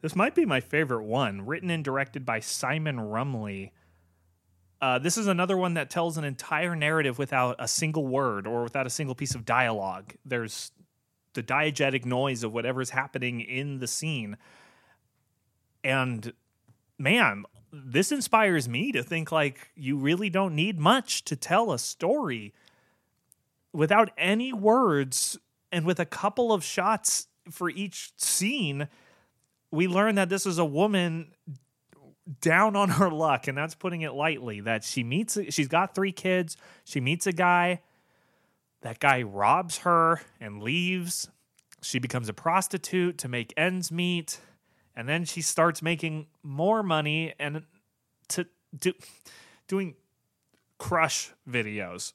[0.00, 1.44] this might be my favorite one.
[1.44, 3.72] Written and directed by Simon Rumley.
[4.80, 8.62] Uh, this is another one that tells an entire narrative without a single word or
[8.62, 10.14] without a single piece of dialogue.
[10.24, 10.70] There's
[11.34, 14.36] the diegetic noise of whatever's happening in the scene.
[15.82, 16.32] And
[16.96, 21.78] man, this inspires me to think like you really don't need much to tell a
[21.78, 22.54] story
[23.72, 25.38] without any words
[25.70, 28.88] and with a couple of shots for each scene,
[29.70, 31.32] we learn that this is a woman
[32.40, 34.60] down on her luck, and that's putting it lightly.
[34.60, 36.56] That she meets, she's got three kids.
[36.84, 37.80] She meets a guy.
[38.82, 41.28] That guy robs her and leaves.
[41.82, 44.40] She becomes a prostitute to make ends meet,
[44.96, 47.62] and then she starts making more money and
[48.28, 48.92] to do
[49.68, 49.94] doing
[50.78, 52.12] crush videos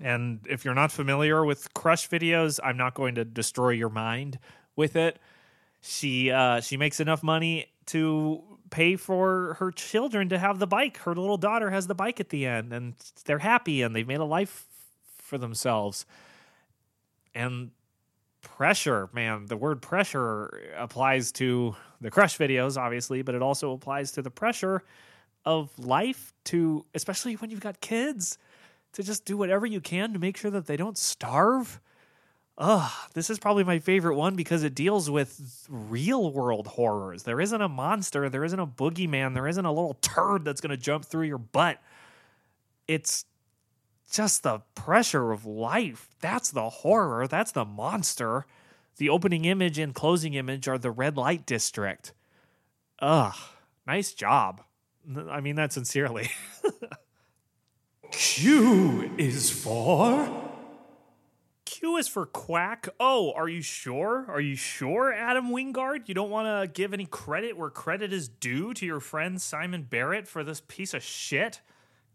[0.00, 4.38] and if you're not familiar with Crush videos, I'm not going to destroy your mind
[4.76, 5.18] with it.
[5.80, 10.96] She uh, she makes enough money to pay for her children to have the bike.
[10.98, 14.20] Her little daughter has the bike at the end, and they're happy and they've made
[14.20, 14.66] a life
[15.18, 16.06] for themselves.
[17.34, 17.70] And
[18.40, 24.12] pressure, man, the word pressure applies to the Crush videos, obviously, but it also applies
[24.12, 24.82] to the pressure
[25.44, 28.38] of life to especially when you've got kids
[28.92, 31.80] to just do whatever you can to make sure that they don't starve.
[32.58, 37.22] Ugh, this is probably my favorite one because it deals with real world horrors.
[37.22, 40.70] There isn't a monster, there isn't a boogeyman, there isn't a little turd that's going
[40.70, 41.80] to jump through your butt.
[42.86, 43.24] It's
[44.10, 46.10] just the pressure of life.
[46.20, 48.46] That's the horror, that's the monster.
[48.98, 52.12] The opening image and closing image are the red light district.
[53.00, 53.34] Ugh,
[53.86, 54.62] nice job.
[55.30, 56.30] I mean that sincerely.
[58.12, 60.42] Q is for.
[61.64, 62.88] Q is for quack.
[63.00, 64.26] Oh, are you sure?
[64.28, 66.08] Are you sure, Adam Wingard?
[66.08, 69.82] You don't want to give any credit where credit is due to your friend Simon
[69.82, 71.60] Barrett for this piece of shit?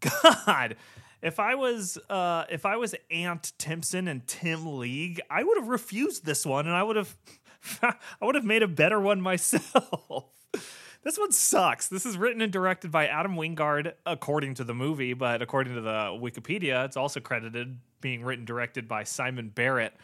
[0.00, 0.76] God,
[1.20, 5.68] if I was uh, if I was Ant Timpson and Tim League, I would have
[5.68, 7.16] refused this one, and I would have
[7.82, 10.24] I would have made a better one myself.
[11.02, 11.88] This one sucks.
[11.88, 15.80] This is written and directed by Adam Wingard, according to the movie, but according to
[15.80, 19.94] the Wikipedia, it's also credited being written directed by Simon Barrett.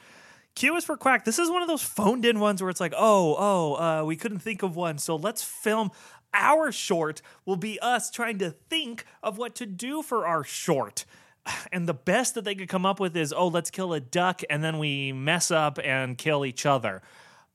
[0.55, 1.25] Q is for Quack.
[1.25, 4.15] This is one of those phoned in ones where it's like, oh, oh, uh, we
[4.15, 5.91] couldn't think of one, so let's film
[6.33, 7.23] our short.
[7.45, 11.05] Will be us trying to think of what to do for our short.
[11.73, 14.43] And the best that they could come up with is, oh, let's kill a duck
[14.49, 17.03] and then we mess up and kill each other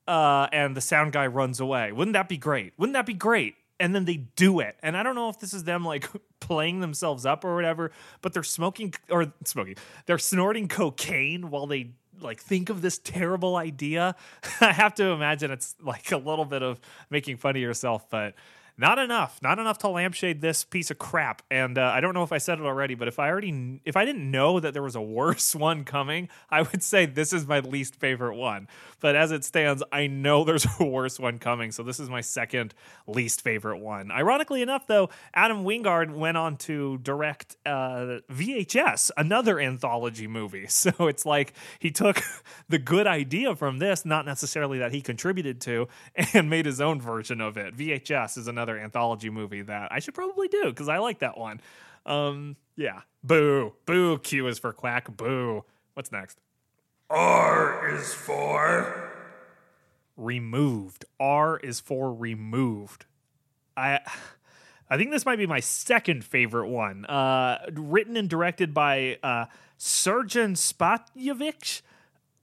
[0.09, 1.91] uh, and the sound guy runs away.
[1.91, 2.73] Wouldn't that be great?
[2.77, 3.55] Wouldn't that be great?
[3.79, 4.75] And then they do it.
[4.81, 7.91] And I don't know if this is them like playing themselves up or whatever,
[8.21, 9.75] but they're smoking or smoking.
[10.07, 14.15] They're snorting cocaine while they like think of this terrible idea.
[14.61, 18.33] I have to imagine it's like a little bit of making fun of yourself, but
[18.79, 19.39] not enough.
[19.41, 21.41] Not enough to lampshade this piece of crap.
[21.51, 23.97] And uh, i don't know if i said it already but if i already if
[23.97, 27.45] i didn't know that there was a worse one coming i would say this is
[27.45, 28.67] my least favorite one.
[29.01, 32.21] But as it stands i know there's a worse one coming so this is my
[32.21, 32.73] second
[33.07, 34.11] least favorite one.
[34.11, 40.67] Ironically enough though adam wingard went on to direct uh, vhs another anthology movie.
[40.79, 42.21] So it's like he took
[42.69, 45.89] the good idea from this not necessarily that he contributed to
[46.33, 47.75] and made his own version of it.
[47.75, 51.37] Vhs is another another anthology movie that I should probably do because I like that
[51.37, 51.61] one.
[52.05, 53.01] Um, yeah.
[53.23, 53.73] Boo.
[53.85, 54.17] Boo.
[54.19, 55.15] Q is for quack.
[55.15, 55.65] Boo.
[55.93, 56.39] What's next?
[57.09, 59.11] R is for
[60.15, 61.05] removed.
[61.19, 63.05] R is for removed.
[63.75, 63.99] I
[64.89, 67.05] I think this might be my second favorite one.
[67.05, 69.45] Uh, written and directed by uh,
[69.79, 71.81] Srdjan Spatjevic.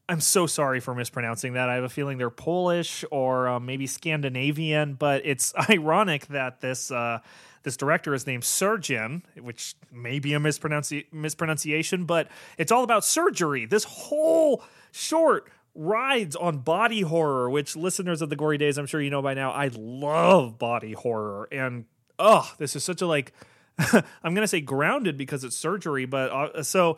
[0.08, 1.68] I'm so sorry for mispronouncing that.
[1.68, 6.90] I have a feeling they're Polish or uh, maybe Scandinavian, but it's ironic that this
[6.90, 7.20] uh,
[7.64, 13.04] this director is named Surgeon, which may be a mispronunci- mispronunciation, but it's all about
[13.04, 13.66] surgery.
[13.66, 19.00] This whole short rides on body horror, which listeners of the Gory Days, I'm sure
[19.00, 21.84] you know by now, I love body horror, and
[22.18, 23.32] oh, this is such a like.
[24.22, 26.96] I'm gonna say grounded because it's surgery, but uh, so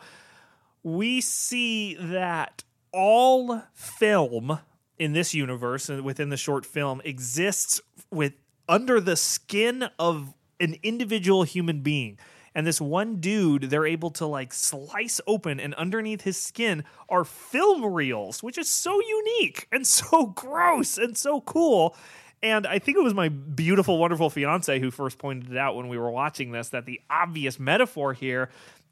[0.83, 4.59] we see that all film
[4.97, 8.33] in this universe and within the short film exists with
[8.67, 12.17] under the skin of an individual human being.
[12.53, 17.23] And this one dude, they're able to like slice open, and underneath his skin are
[17.23, 21.95] film reels, which is so unique and so gross and so cool.
[22.41, 25.89] And I think it was my beautiful, wonderful fiance who first pointed it out when
[25.89, 28.49] we were watching this that the obvious metaphor here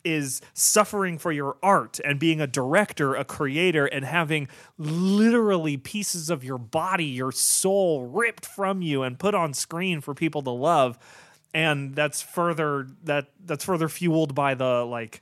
[0.08, 4.48] is suffering for your art and being a director, a creator, and having
[4.78, 10.14] literally pieces of your body, your soul ripped from you and put on screen for
[10.14, 10.98] people to love.
[11.54, 15.22] And that's further that that's further fueled by the like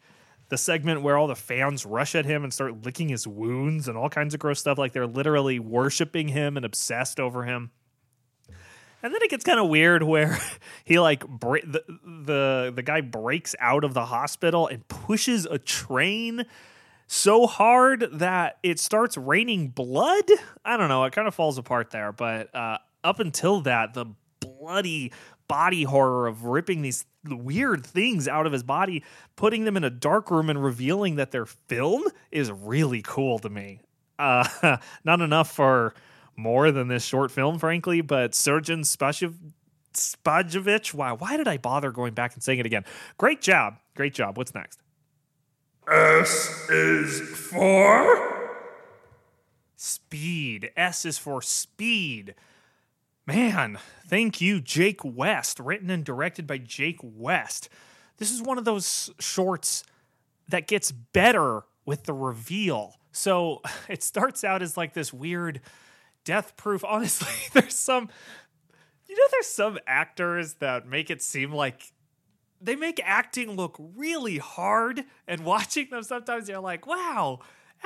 [0.49, 3.97] the segment where all the fans rush at him and start licking his wounds and
[3.97, 4.77] all kinds of gross stuff.
[4.77, 7.71] Like they're literally worshiping him and obsessed over him.
[9.05, 10.35] And then it gets kind of weird where
[10.83, 15.59] he like bre- the, the the guy breaks out of the hospital and pushes a
[15.59, 16.43] train
[17.05, 20.23] so hard that it starts raining blood.
[20.65, 21.03] I don't know.
[21.03, 24.07] It kind of falls apart there, but uh, up until that, the
[24.39, 25.11] bloody
[25.47, 29.03] body horror of ripping these weird things out of his body,
[29.35, 33.51] putting them in a dark room, and revealing that they're film is really cool to
[33.51, 33.81] me.
[34.17, 35.93] Uh, not enough for
[36.35, 39.37] more than this short film, frankly, but Surgeon Spashev-
[39.93, 42.85] Spajovic, wow, why did I bother going back and saying it again?
[43.17, 43.77] Great job.
[43.95, 44.37] Great job.
[44.37, 44.79] What's next?
[45.87, 48.35] S is for
[49.75, 50.71] Speed.
[50.75, 52.33] S is for speed.
[53.27, 53.77] Man,
[54.07, 55.59] thank you, Jake West.
[55.59, 57.69] Written and directed by Jake West.
[58.17, 59.83] This is one of those shorts
[60.47, 62.95] that gets better with the reveal.
[63.11, 65.61] So it starts out as like this weird
[66.25, 66.83] death proof.
[66.87, 68.09] Honestly, there's some,
[69.07, 71.93] you know, there's some actors that make it seem like
[72.61, 75.05] they make acting look really hard.
[75.27, 77.39] And watching them, sometimes you're like, wow,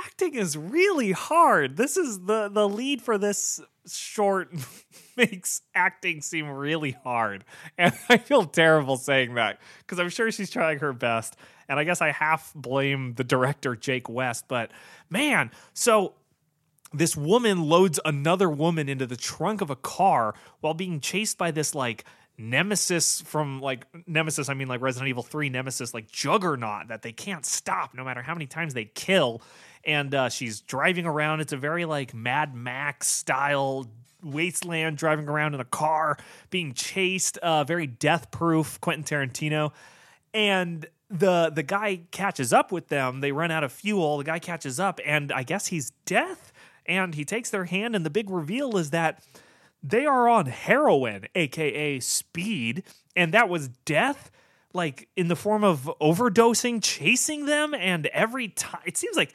[0.03, 1.77] acting is really hard.
[1.77, 4.53] This is the the lead for this short
[5.17, 7.43] makes acting seem really hard.
[7.77, 11.35] And I feel terrible saying that because I'm sure she's trying her best.
[11.67, 14.71] And I guess I half blame the director Jake West, but
[15.09, 16.13] man, so
[16.93, 21.51] this woman loads another woman into the trunk of a car while being chased by
[21.51, 22.03] this like
[22.37, 27.11] nemesis from like nemesis i mean like resident evil 3 nemesis like juggernaut that they
[27.11, 29.41] can't stop no matter how many times they kill.
[29.85, 31.39] And uh, she's driving around.
[31.39, 33.87] It's a very like mad max style
[34.21, 36.17] wasteland driving around in a car
[36.49, 39.71] being chased uh, very death proof quentin tarantino.
[40.33, 43.21] And the the guy catches up with them.
[43.21, 44.17] They run out of fuel.
[44.17, 46.51] The guy catches up and i guess he's death
[46.89, 49.23] and he takes their hand and the big reveal is that
[49.81, 52.83] they are on heroin aka speed
[53.15, 54.31] and that was death
[54.73, 59.33] like in the form of overdosing chasing them and every time it seems like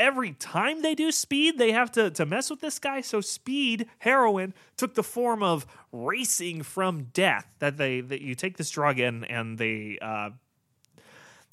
[0.00, 3.02] every time they do speed they have to, to mess with this guy.
[3.02, 8.56] So speed heroin took the form of racing from death that they that you take
[8.56, 10.30] this drug in and they uh,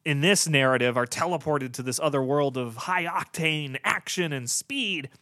[0.07, 5.09] in this narrative are teleported to this other world of high octane action and speed.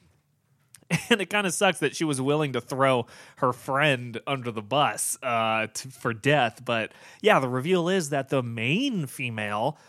[1.10, 3.08] And it kind of sucks that she was willing to throw
[3.38, 6.62] her friend under the bus uh, for death.
[6.64, 6.92] But
[7.24, 9.80] yeah, the reveal is that the main female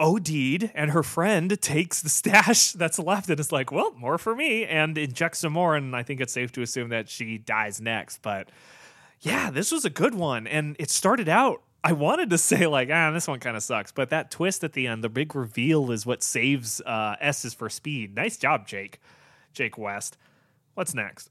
[0.00, 4.34] OD'd and her friend takes the stash that's left and is like, well, more for
[4.34, 5.76] me, and injects some more.
[5.76, 8.22] And I think it's safe to assume that she dies next.
[8.22, 8.48] But
[9.20, 10.48] yeah, this was a good one.
[10.48, 13.90] And it started out I wanted to say like, ah, this one kind of sucks,
[13.90, 17.68] but that twist at the end, the big reveal, is what saves uh, S's for
[17.68, 18.14] speed.
[18.14, 19.00] Nice job, Jake,
[19.52, 20.16] Jake West.
[20.74, 21.30] What's next?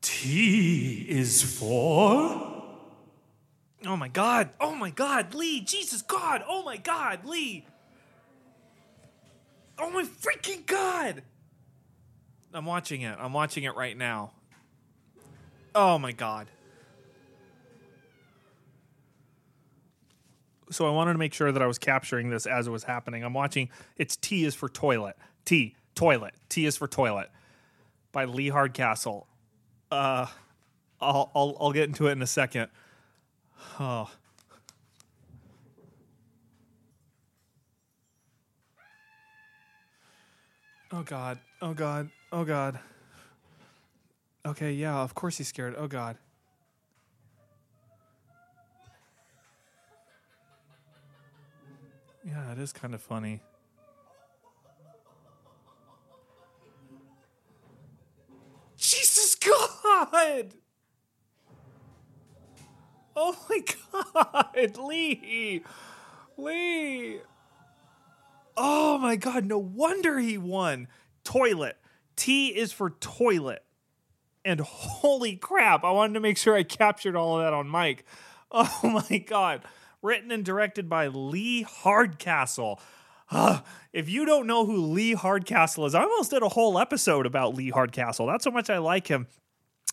[0.00, 2.62] T is for
[3.84, 4.50] Oh my God!
[4.60, 5.60] Oh my God, Lee!
[5.60, 6.44] Jesus God!
[6.48, 7.66] Oh my God, Lee!
[9.78, 11.22] Oh my freaking God!
[12.54, 13.16] I'm watching it.
[13.18, 14.32] I'm watching it right now.
[15.74, 16.48] Oh my God.
[20.72, 23.22] So I wanted to make sure that I was capturing this as it was happening.
[23.22, 23.68] I'm watching.
[23.96, 25.16] It's T is for toilet.
[25.44, 26.34] T toilet.
[26.48, 27.30] T is for toilet
[28.12, 29.26] by Lee Hardcastle.
[29.90, 30.26] Uh,
[31.00, 32.68] I'll I'll I'll get into it in a second.
[33.78, 34.10] Oh.
[40.92, 41.38] Oh God.
[41.60, 42.10] Oh God.
[42.32, 42.78] Oh God.
[44.44, 45.74] Okay, yeah, of course he's scared.
[45.78, 46.16] Oh God.
[52.24, 53.40] Yeah, it is kind of funny.
[58.76, 60.54] Jesus God!
[63.14, 63.62] Oh my
[63.92, 65.62] God, Lee,
[66.36, 67.20] Lee.
[68.56, 70.88] Oh my god, no wonder he won.
[71.24, 71.76] Toilet.
[72.16, 73.62] T is for toilet.
[74.44, 78.04] And holy crap, I wanted to make sure I captured all of that on mic.
[78.54, 79.62] Oh my god.
[80.02, 82.80] Written and directed by Lee Hardcastle.
[83.30, 83.60] Uh,
[83.92, 87.54] if you don't know who Lee Hardcastle is, I almost did a whole episode about
[87.54, 88.26] Lee Hardcastle.
[88.26, 89.28] That's how much I like him.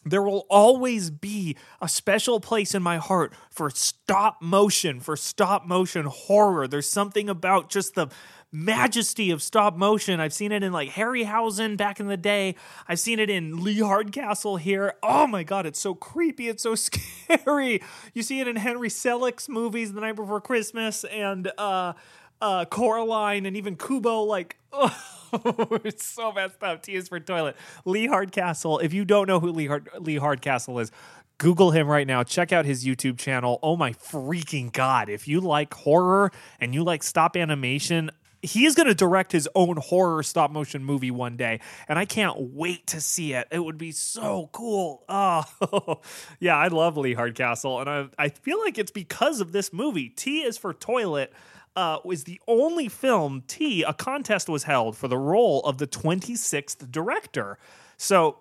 [0.06, 5.68] There will always be a special place in my heart for stop motion, for stop
[5.68, 6.68] motion horror.
[6.68, 8.08] There's something about just the
[8.52, 10.20] majesty of stop motion.
[10.20, 12.56] I've seen it in like Harryhausen back in the day.
[12.88, 14.94] I've seen it in Lee Hardcastle here.
[15.04, 16.48] Oh my god, it's so creepy.
[16.48, 17.82] It's so scary.
[18.14, 21.94] You see it in Henry Selick's movies, The Night Before Christmas, and uh,
[22.42, 24.22] uh, Coraline, and even Kubo.
[24.24, 26.82] Like, oh, it's so messed up.
[26.82, 27.56] T is for toilet.
[27.86, 28.80] Lee Hardcastle.
[28.80, 30.92] If you don't know who Lee, Hard- Lee Hardcastle is,
[31.38, 32.22] Google him right now.
[32.24, 33.60] Check out his YouTube channel.
[33.64, 35.08] Oh my freaking God.
[35.10, 38.12] If you like horror and you like stop animation,
[38.42, 41.60] he is going to direct his own horror stop motion movie one day.
[41.88, 43.48] And I can't wait to see it.
[43.52, 45.04] It would be so cool.
[45.10, 46.02] Oh,
[46.40, 46.58] yeah.
[46.58, 47.82] I love Lee Hardcastle.
[47.82, 50.10] And I, I feel like it's because of this movie.
[50.10, 51.34] T is for toilet.
[51.76, 55.88] Uh, was the only film T a contest was held for the role of the
[55.88, 57.58] 26th director.
[57.98, 58.40] So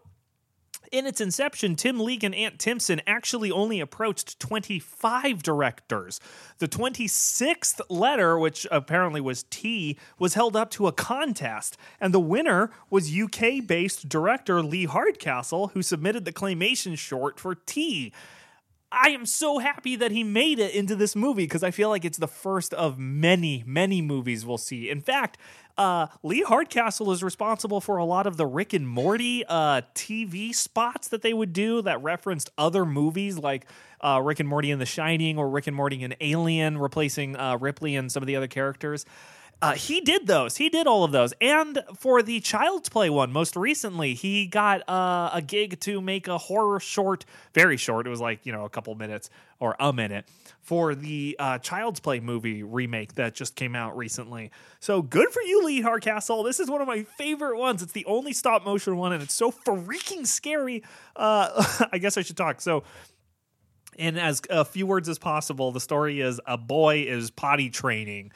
[0.93, 6.20] in its inception, Tim League and Ant Timpson actually only approached 25 directors.
[6.59, 12.20] The 26th letter, which apparently was T, was held up to a contest, and the
[12.20, 18.12] winner was UK based director Lee Hardcastle, who submitted the claymation short for T.
[18.91, 22.05] I am so happy that he made it into this movie because I feel like
[22.05, 24.89] it's the first of many, many movies we'll see.
[24.89, 25.36] In fact,
[25.76, 30.55] uh, Lee Hardcastle is responsible for a lot of the Rick and Morty uh, TV
[30.55, 33.66] spots that they would do that referenced other movies like
[34.01, 37.59] uh, Rick and Morty and The Shining or Rick and Morty and Alien, replacing uh,
[37.59, 39.05] Ripley and some of the other characters.
[39.61, 40.56] Uh, he did those.
[40.56, 41.34] He did all of those.
[41.40, 46.28] And for the Child's Play one, most recently, he got uh, a gig to make
[46.28, 48.06] a horror short, very short.
[48.06, 50.26] It was like, you know, a couple minutes or a minute
[50.61, 54.52] for the uh, Child's Play movie remake that just came out recently.
[54.78, 56.44] So good for you, Lee Hardcastle.
[56.44, 57.82] This is one of my favorite ones.
[57.82, 60.84] It's the only stop motion one, and it's so freaking scary.
[61.16, 62.61] Uh, I guess I should talk.
[62.61, 62.84] So,
[63.96, 68.30] in as few words as possible, the story is a boy is potty training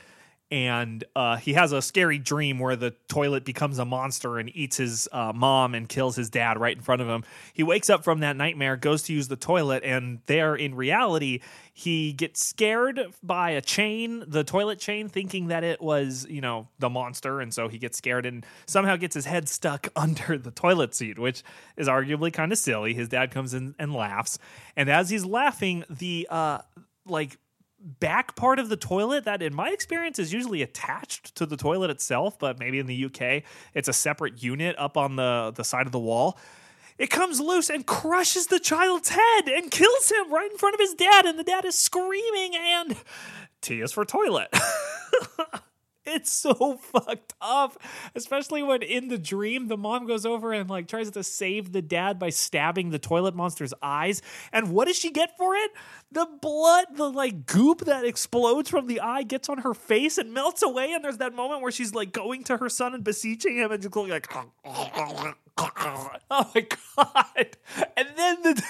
[0.52, 4.76] and uh, he has a scary dream where the toilet becomes a monster and eats
[4.76, 7.24] his uh, mom and kills his dad right in front of him.
[7.54, 11.40] He wakes up from that nightmare, goes to use the toilet, and there in reality,
[11.72, 16.68] he gets scared by a chain, the toilet chain, thinking that it was, you know,
[16.78, 17.40] the monster.
[17.40, 21.18] And so he gets scared and somehow gets his head stuck under the toilet seat,
[21.18, 21.42] which
[21.78, 22.92] is arguably kind of silly.
[22.92, 24.38] His dad comes in and laughs.
[24.76, 26.58] And as he's laughing, the, uh,
[27.06, 27.38] like
[27.82, 31.90] back part of the toilet that in my experience is usually attached to the toilet
[31.90, 33.42] itself but maybe in the UK
[33.74, 36.38] it's a separate unit up on the the side of the wall.
[36.98, 40.80] It comes loose and crushes the child's head and kills him right in front of
[40.80, 42.96] his dad and the dad is screaming and
[43.60, 44.48] T is for toilet
[46.04, 47.80] It's so fucked up,
[48.14, 51.82] especially when in the dream the mom goes over and like tries to save the
[51.82, 54.20] dad by stabbing the toilet monster's eyes.
[54.52, 55.70] And what does she get for it?
[56.10, 60.34] The blood, the like goop that explodes from the eye gets on her face and
[60.34, 60.92] melts away.
[60.92, 63.80] And there's that moment where she's like going to her son and beseeching him and
[63.80, 64.28] just going like,
[65.58, 67.56] oh my god!
[67.96, 68.62] And then the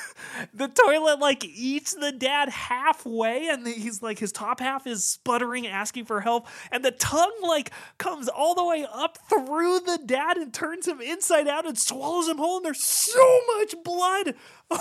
[0.53, 5.67] the toilet like eats the dad halfway, and he's like his top half is sputtering,
[5.67, 10.37] asking for help, and the tongue like comes all the way up through the dad
[10.37, 12.57] and turns him inside out and swallows him whole.
[12.57, 14.35] And there's so much blood.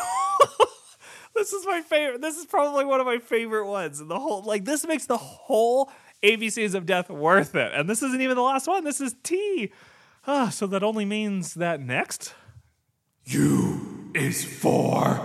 [1.35, 2.21] this is my favorite.
[2.21, 3.99] This is probably one of my favorite ones.
[4.03, 5.91] The whole like this makes the whole
[6.23, 7.71] ABCs of Death worth it.
[7.75, 8.83] And this isn't even the last one.
[8.83, 9.71] This is T.
[10.27, 12.35] Ah, so that only means that next
[13.25, 15.19] U is for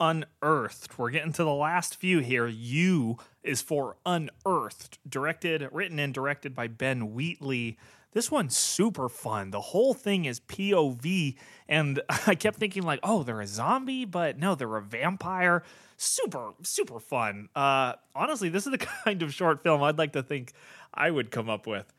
[0.00, 0.98] Unearthed.
[0.98, 2.48] We're getting to the last few here.
[2.48, 7.78] U is for Unearthed, directed, written, and directed by Ben Wheatley.
[8.12, 9.52] This one's super fun.
[9.52, 11.36] The whole thing is POV,
[11.68, 15.62] and I kept thinking like, oh, they're a zombie, but no, they're a vampire.
[15.96, 17.50] Super, super fun.
[17.54, 20.54] Uh, honestly, this is the kind of short film I'd like to think
[20.92, 21.92] I would come up with.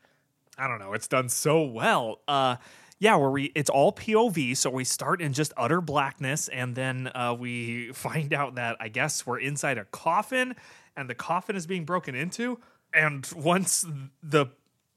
[0.60, 0.92] I don't know.
[0.92, 2.20] It's done so well.
[2.28, 2.56] Uh,
[2.98, 7.10] yeah, where we it's all POV, so we start in just utter blackness, and then
[7.14, 10.54] uh, we find out that I guess we're inside a coffin,
[10.96, 12.60] and the coffin is being broken into.
[12.92, 13.86] And once
[14.22, 14.46] the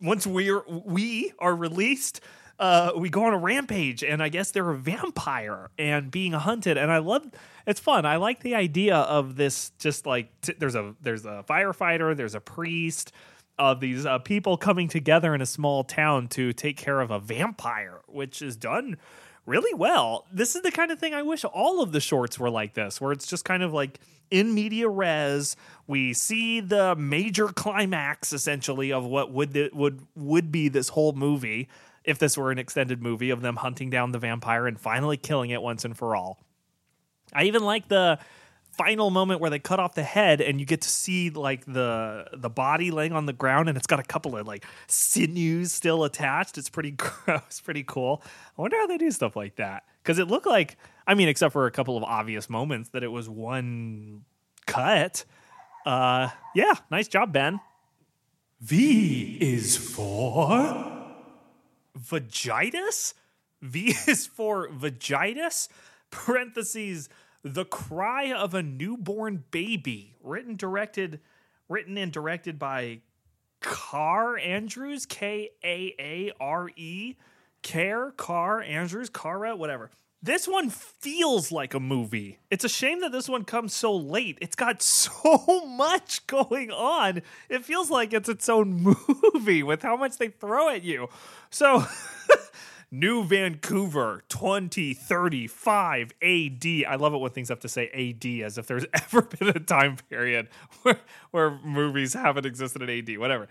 [0.01, 2.19] once we're we are released,
[2.59, 6.77] uh, we go on a rampage, and I guess they're a vampire and being hunted.
[6.77, 7.25] And I love
[7.65, 8.05] it's fun.
[8.05, 9.71] I like the idea of this.
[9.79, 13.13] Just like t- there's a there's a firefighter, there's a priest,
[13.59, 17.19] of these uh, people coming together in a small town to take care of a
[17.19, 18.97] vampire, which is done
[19.45, 20.25] really well.
[20.31, 22.99] This is the kind of thing I wish all of the shorts were like this,
[22.99, 23.99] where it's just kind of like
[24.31, 25.55] in media res.
[25.87, 31.69] We see the major climax essentially of what would would would be this whole movie
[32.03, 35.51] if this were an extended movie of them hunting down the vampire and finally killing
[35.51, 36.39] it once and for all.
[37.33, 38.19] I even like the
[38.73, 42.25] final moment where they cut off the head and you get to see like the
[42.33, 46.03] the body laying on the ground and it's got a couple of like sinews still
[46.03, 46.57] attached.
[46.57, 48.21] It's pretty gross, pretty cool.
[48.57, 51.53] I wonder how they do stuff like that because it looked like I mean, except
[51.53, 54.23] for a couple of obvious moments that it was one
[54.65, 55.25] cut.
[55.85, 57.59] Uh, yeah, nice job, Ben.
[58.61, 61.11] V is for
[61.99, 63.13] vagitus.
[63.61, 65.67] V is for vagitus.
[66.09, 67.09] Parentheses
[67.43, 71.19] the Cry of a Newborn Baby, written directed
[71.69, 73.01] written and directed by
[73.61, 77.15] Kaare Andrews, K A A R E,
[77.61, 79.89] Care, Kaare Andrews, Kara, whatever.
[80.21, 82.39] This one feels like a movie.
[82.49, 84.37] It's a shame that this one comes so late.
[84.39, 87.21] It's got so much going on.
[87.49, 88.95] It feels like it's its own
[89.33, 91.09] movie with how much they throw at you.
[91.49, 91.83] So
[92.93, 96.65] New Vancouver 2035 AD.
[96.87, 99.59] I love it when things have to say AD as if there's ever been a
[99.59, 100.47] time period
[100.83, 100.99] where,
[101.31, 103.47] where movies haven't existed in AD, whatever.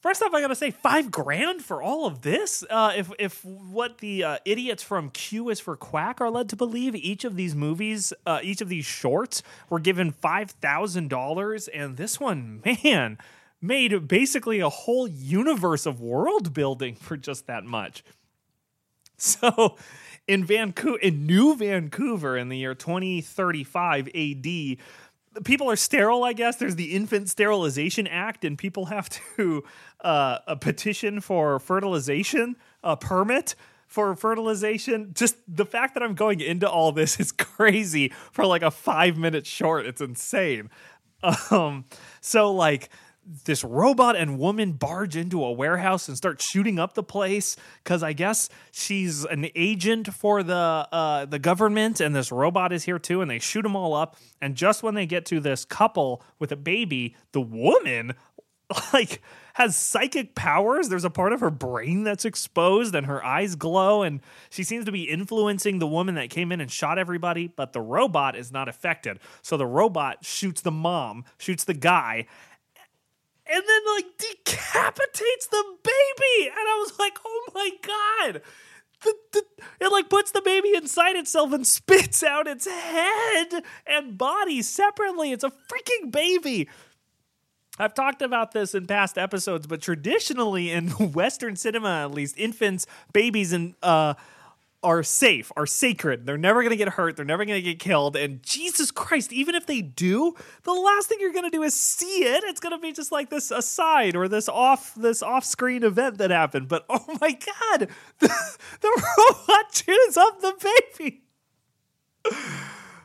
[0.00, 2.64] First off, I gotta say, five grand for all of this.
[2.70, 6.56] Uh, if if what the uh, idiots from Q is for Quack are led to
[6.56, 11.68] believe, each of these movies, uh, each of these shorts, were given five thousand dollars,
[11.68, 13.18] and this one, man,
[13.60, 18.02] made basically a whole universe of world building for just that much.
[19.40, 19.76] So
[20.26, 24.76] in Vancouver, in New Vancouver in the year 2035 AD,
[25.44, 26.56] people are sterile, I guess.
[26.56, 29.64] There's the Infant Sterilization Act, and people have to
[30.00, 33.54] uh, a petition for fertilization, a permit
[33.86, 35.12] for fertilization.
[35.14, 39.16] Just the fact that I'm going into all this is crazy for like a five
[39.16, 39.86] minute short.
[39.86, 40.70] It's insane.
[41.50, 41.84] Um,
[42.20, 42.88] so like
[43.44, 48.02] this robot and woman barge into a warehouse and start shooting up the place because
[48.02, 52.98] I guess she's an agent for the uh, the government, and this robot is here
[52.98, 53.20] too.
[53.20, 54.16] And they shoot them all up.
[54.40, 58.14] And just when they get to this couple with a baby, the woman
[58.92, 59.22] like
[59.54, 60.88] has psychic powers.
[60.88, 64.84] There's a part of her brain that's exposed, and her eyes glow, and she seems
[64.86, 67.48] to be influencing the woman that came in and shot everybody.
[67.48, 72.26] But the robot is not affected, so the robot shoots the mom, shoots the guy,
[73.52, 76.48] and then like decapitates the baby.
[76.48, 78.42] And I was like, oh my god.
[79.02, 79.42] The, the,
[79.80, 85.32] it like puts the baby inside itself and spits out its head and body separately.
[85.32, 86.68] It's a freaking baby.
[87.78, 92.86] I've talked about this in past episodes, but traditionally in Western cinema, at least, infants,
[93.12, 94.14] babies, and uh,
[94.82, 96.24] are safe, are sacred.
[96.24, 97.16] They're never going to get hurt.
[97.16, 98.16] They're never going to get killed.
[98.16, 101.74] And Jesus Christ, even if they do, the last thing you're going to do is
[101.74, 102.44] see it.
[102.44, 106.30] It's going to be just like this aside or this off this off-screen event that
[106.30, 106.68] happened.
[106.68, 111.22] But oh my god, the, the robot chews up the baby.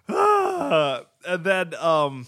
[1.28, 2.28] and then um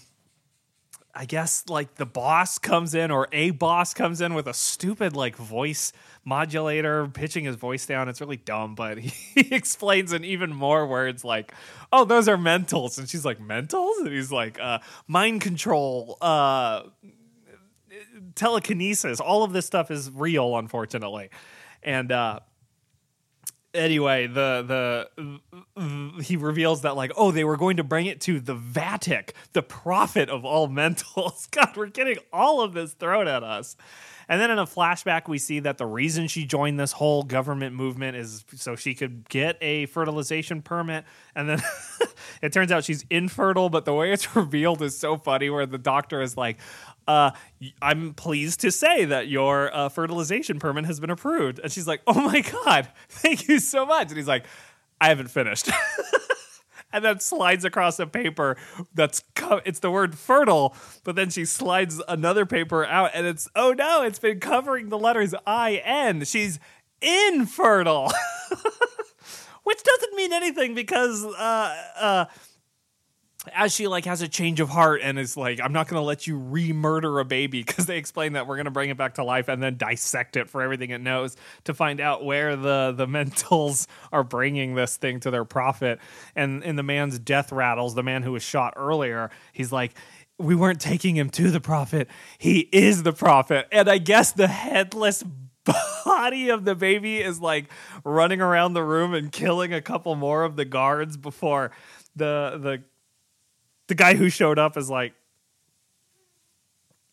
[1.14, 5.16] I guess like the boss comes in or a boss comes in with a stupid
[5.16, 5.92] like voice
[6.28, 8.08] modulator pitching his voice down.
[8.08, 11.52] It's really dumb, but he, explains in even more words like,
[11.92, 16.82] "Oh, those are mentals," and she's like, "Mentals," and he's like, uh, "Mind control." Uh,
[18.34, 21.28] telekinesis all of this stuff is real unfortunately
[21.82, 22.38] and uh
[23.74, 25.08] anyway, the
[25.76, 29.30] the he reveals that like, oh, they were going to bring it to the Vatic,
[29.52, 31.50] the prophet of all mentals.
[31.50, 33.76] God, we're getting all of this thrown at us.
[34.28, 37.74] And then in a flashback, we see that the reason she joined this whole government
[37.74, 41.04] movement is so she could get a fertilization permit.
[41.34, 41.62] And then
[42.42, 45.78] it turns out she's infertile, but the way it's revealed is so funny where the
[45.78, 46.58] doctor is like,
[47.06, 47.30] uh,
[47.80, 51.58] I'm pleased to say that your uh, fertilization permit has been approved.
[51.58, 54.08] And she's like, oh my God, thank you so much.
[54.08, 54.44] And he's like,
[55.00, 55.70] I haven't finished.
[56.92, 58.56] And then slides across a paper
[58.94, 60.74] that's co- it's the word fertile,
[61.04, 64.98] but then she slides another paper out and it's oh no, it's been covering the
[64.98, 66.24] letters I N.
[66.24, 66.58] She's
[67.00, 68.12] infertile.
[69.64, 72.24] Which doesn't mean anything because uh uh
[73.54, 76.04] as she like has a change of heart and is like i'm not going to
[76.04, 79.14] let you re-murder a baby because they explain that we're going to bring it back
[79.14, 82.92] to life and then dissect it for everything it knows to find out where the
[82.96, 85.98] the mentals are bringing this thing to their prophet
[86.34, 89.94] and in the man's death rattles the man who was shot earlier he's like
[90.40, 92.08] we weren't taking him to the prophet.
[92.38, 93.66] He is the prophet.
[93.72, 95.24] And I guess the headless
[96.04, 97.70] body of the baby is like
[98.04, 101.70] running around the room and killing a couple more of the guards before
[102.16, 102.82] the the
[103.88, 105.12] the guy who showed up is like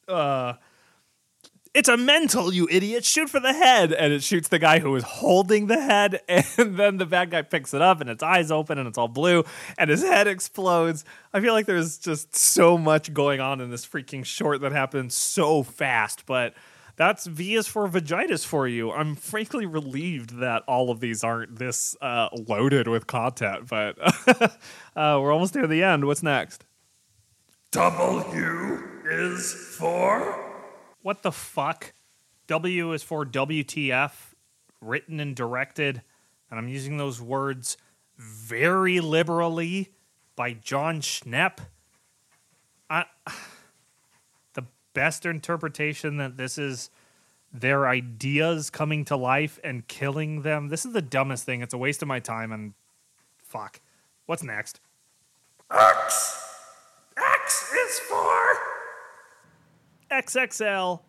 [0.08, 0.54] uh
[1.76, 3.04] it's a mental, you idiot.
[3.04, 3.92] Shoot for the head.
[3.92, 6.22] And it shoots the guy who is holding the head.
[6.58, 9.10] And then the bad guy picks it up and its eyes open and it's all
[9.10, 9.44] blue
[9.78, 11.04] and his head explodes.
[11.34, 15.16] I feel like there's just so much going on in this freaking short that happens
[15.16, 16.26] so fast.
[16.26, 16.54] But
[16.96, 18.91] that's V is for vagitus for you.
[18.91, 23.68] I'm frankly relieved that all of these aren't this uh, loaded with content.
[23.68, 23.98] But
[24.96, 26.06] uh, we're almost near the end.
[26.06, 26.66] What's next?
[27.72, 30.41] W is for.
[31.02, 31.93] What the fuck?
[32.48, 34.12] W is for WTF,
[34.80, 36.02] written and directed,
[36.50, 37.78] and I'm using those words
[38.18, 39.89] very liberally
[40.36, 41.58] by Jon Schnepp.
[42.89, 43.06] I,
[44.96, 46.89] best interpretation that this is
[47.54, 50.70] their ideas coming to life and killing them.
[50.70, 51.62] This is the dumbest thing.
[51.62, 52.74] It's a waste of my time and
[53.43, 53.80] fuck.
[54.26, 54.80] What's next?
[55.72, 56.41] X.
[57.16, 58.58] X is for.
[60.12, 61.02] XXL.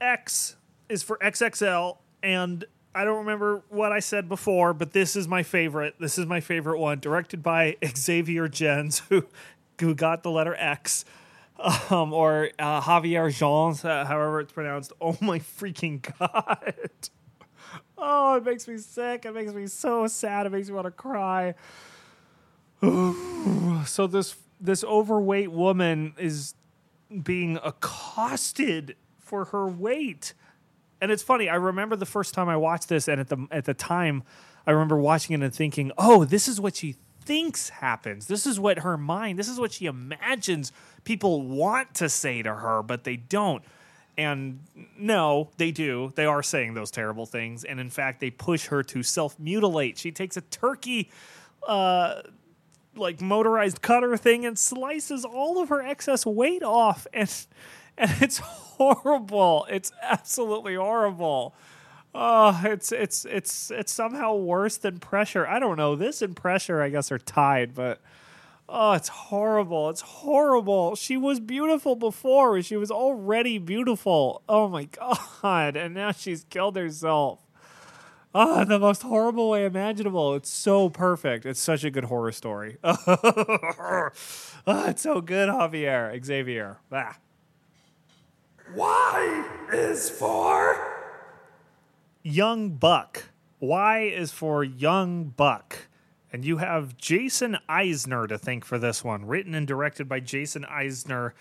[0.00, 0.56] X
[0.88, 2.64] is for XXL, and
[2.94, 5.94] I don't remember what I said before, but this is my favorite.
[6.00, 9.24] This is my favorite one, directed by Xavier Gens who
[9.80, 11.04] who got the letter X,
[11.90, 14.92] um, or uh, Javier Gens, uh, however it's pronounced.
[15.00, 16.74] Oh my freaking god!
[17.96, 19.24] Oh, it makes me sick.
[19.24, 20.46] It makes me so sad.
[20.46, 21.54] It makes me want to cry.
[23.86, 26.54] so this this overweight woman is
[27.22, 30.34] being accosted for her weight.
[31.00, 33.64] And it's funny, I remember the first time I watched this and at the at
[33.64, 34.22] the time
[34.66, 36.96] I remember watching it and thinking, "Oh, this is what she
[37.28, 38.26] thinks happens.
[38.26, 40.72] This is what her mind, this is what she imagines
[41.04, 43.62] people want to say to her, but they don't."
[44.16, 44.58] And
[44.98, 46.12] no, they do.
[46.16, 47.62] They are saying those terrible things.
[47.62, 49.96] And in fact, they push her to self mutilate.
[49.96, 51.10] She takes a turkey
[51.68, 52.22] uh,
[52.96, 57.46] like motorized cutter thing and slices all of her excess weight off and
[57.96, 61.54] and it's horrible it's absolutely horrible
[62.20, 66.82] oh it's it's it's it's somehow worse than pressure i don't know this and pressure
[66.82, 68.00] i guess are tied but
[68.68, 74.88] oh it's horrible it's horrible she was beautiful before she was already beautiful oh my
[75.42, 77.38] god and now she's killed herself
[78.34, 80.34] Oh, the most horrible way imaginable.
[80.34, 81.46] It's so perfect.
[81.46, 82.76] It's such a good horror story.
[82.84, 84.10] oh,
[84.66, 86.22] it's so good, Javier.
[86.22, 86.76] Xavier.
[86.92, 87.16] Ah.
[89.72, 90.97] Is for.
[92.28, 93.24] Young Buck.
[93.58, 95.88] Y is for Young Buck.
[96.30, 99.24] And you have Jason Eisener to thank for this one.
[99.24, 101.32] Written and directed by Jason Eisener.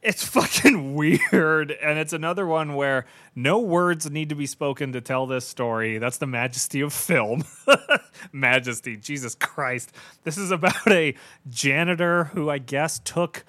[0.00, 1.72] It's fucking weird.
[1.72, 3.04] And it's another one where
[3.36, 5.98] no words need to be spoken to tell this story.
[5.98, 7.44] That's the majesty of film.
[8.32, 9.92] majesty, Jesus Christ.
[10.24, 11.14] This is about a
[11.50, 13.44] janitor who I guess took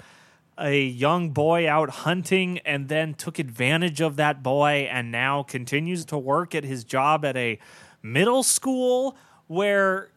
[0.59, 6.05] a young boy out hunting and then took advantage of that boy and now continues
[6.05, 7.57] to work at his job at a
[8.03, 9.15] middle school
[9.47, 10.09] where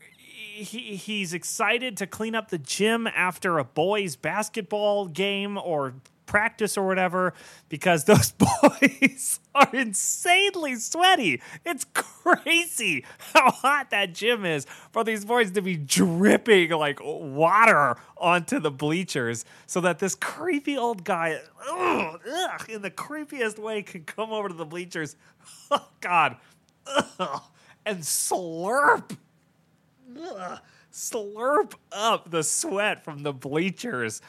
[0.54, 5.94] he, he's excited to clean up the gym after a boys basketball game or
[6.32, 7.34] practice or whatever
[7.68, 11.42] because those boys are insanely sweaty.
[11.66, 13.04] It's crazy
[13.34, 18.70] how hot that gym is for these boys to be dripping like water onto the
[18.70, 24.32] bleachers so that this creepy old guy, ugh, ugh, in the creepiest way, can come
[24.32, 25.16] over to the bleachers.
[25.70, 26.36] Oh, God.
[27.18, 27.42] Ugh,
[27.84, 29.16] and slurp.
[30.92, 34.20] Slurp up the sweat from the bleachers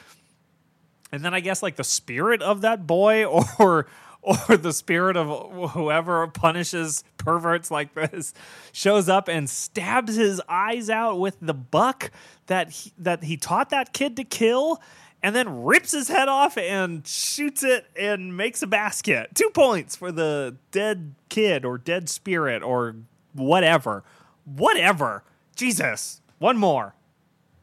[1.14, 3.24] and then I guess like the spirit of that boy
[3.58, 3.86] or
[4.20, 8.32] or the spirit of whoever punishes perverts like this
[8.72, 12.10] shows up and stabs his eyes out with the buck
[12.46, 14.80] that he, that he taught that kid to kill
[15.22, 19.28] and then rips his head off and shoots it and makes a basket.
[19.34, 22.96] 2 points for the dead kid or dead spirit or
[23.34, 24.04] whatever.
[24.46, 25.22] Whatever.
[25.54, 26.22] Jesus.
[26.38, 26.94] One more.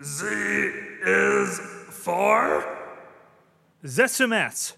[0.04, 2.81] Z is for.
[3.84, 4.74] Zetsumetsu,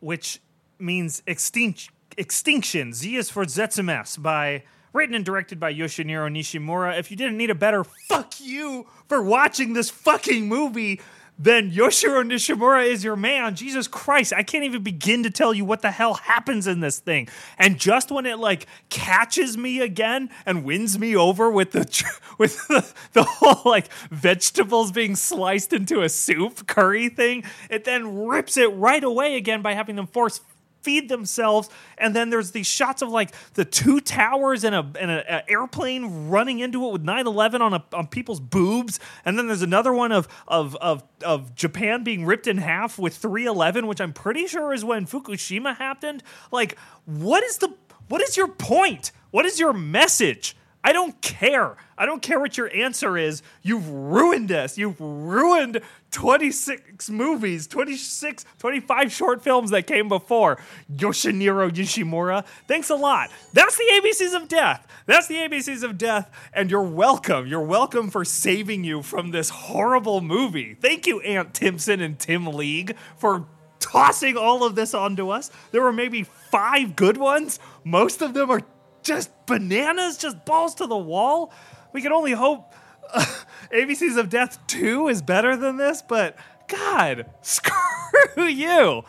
[0.00, 0.40] which
[0.78, 2.92] means extinct, extinction.
[2.92, 4.62] Z is for Zetsumetsu by
[4.92, 6.98] written and directed by Yoshiniro Nishimura.
[6.98, 11.00] If you didn't need a better fuck you for watching this fucking movie,
[11.42, 13.54] then Yoshiro Nishimura is your man.
[13.54, 16.98] Jesus Christ, I can't even begin to tell you what the hell happens in this
[16.98, 17.28] thing.
[17.56, 21.80] And just when it like catches me again and wins me over with the
[22.38, 28.26] with the, the whole like vegetables being sliced into a soup curry thing, it then
[28.26, 30.42] rips it right away again by having them force
[30.82, 31.68] feed themselves.
[31.98, 36.28] And then there's these shots of like the two towers and a and an airplane
[36.28, 39.00] running into it with 9/11 on a, on people's boobs.
[39.24, 43.20] And then there's another one of of of of Japan being ripped in half with
[43.20, 46.22] 3/11, which I'm pretty sure is when Fukushima happened.
[46.50, 47.74] Like, what is the
[48.08, 49.12] what is your point?
[49.30, 50.56] What is your message?
[50.82, 51.76] I don't care.
[51.98, 53.42] I don't care what your answer is.
[53.62, 54.78] You've ruined us.
[54.78, 60.58] You've ruined 26 movies, 26, 25 short films that came before.
[60.94, 63.30] Yoshiniro Nishimura, thanks a lot.
[63.52, 64.86] That's the ABCs of death.
[65.04, 66.30] That's the ABCs of death.
[66.54, 67.46] And you're welcome.
[67.46, 70.74] You're welcome for saving you from this horrible movie.
[70.80, 73.46] Thank you, Ant Timpson and Tim League, for
[73.80, 75.50] tossing all of this onto us.
[75.72, 77.58] There were maybe five good ones.
[77.84, 78.62] Most of them are
[79.02, 81.52] just bananas, just balls to the wall.
[81.92, 82.72] We can only hope
[83.12, 83.24] uh,
[83.72, 86.36] ABCs of Death 2 is better than this, but
[86.68, 89.04] God, screw you.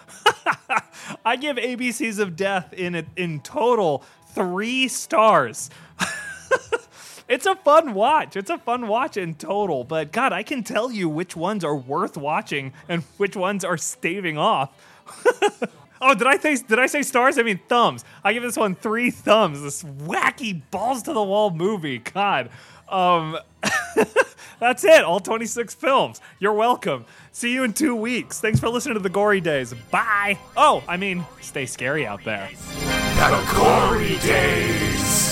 [1.25, 5.69] I give ABCs of Death in in total 3 stars.
[7.27, 8.35] it's a fun watch.
[8.35, 11.75] It's a fun watch in total, but God, I can tell you which ones are
[11.75, 14.71] worth watching and which ones are staving off.
[16.01, 17.37] Oh, did I say did I say stars?
[17.37, 18.03] I mean thumbs.
[18.23, 19.61] I give this one three thumbs.
[19.61, 21.99] This wacky balls to the wall movie.
[21.99, 22.49] God.
[22.89, 23.37] Um,
[24.59, 25.03] that's it.
[25.03, 26.19] All 26 films.
[26.39, 27.05] You're welcome.
[27.31, 28.41] See you in two weeks.
[28.41, 29.73] Thanks for listening to the Gory Days.
[29.91, 30.37] Bye.
[30.57, 32.49] Oh, I mean, stay scary out there.
[32.81, 35.30] The Gory Days.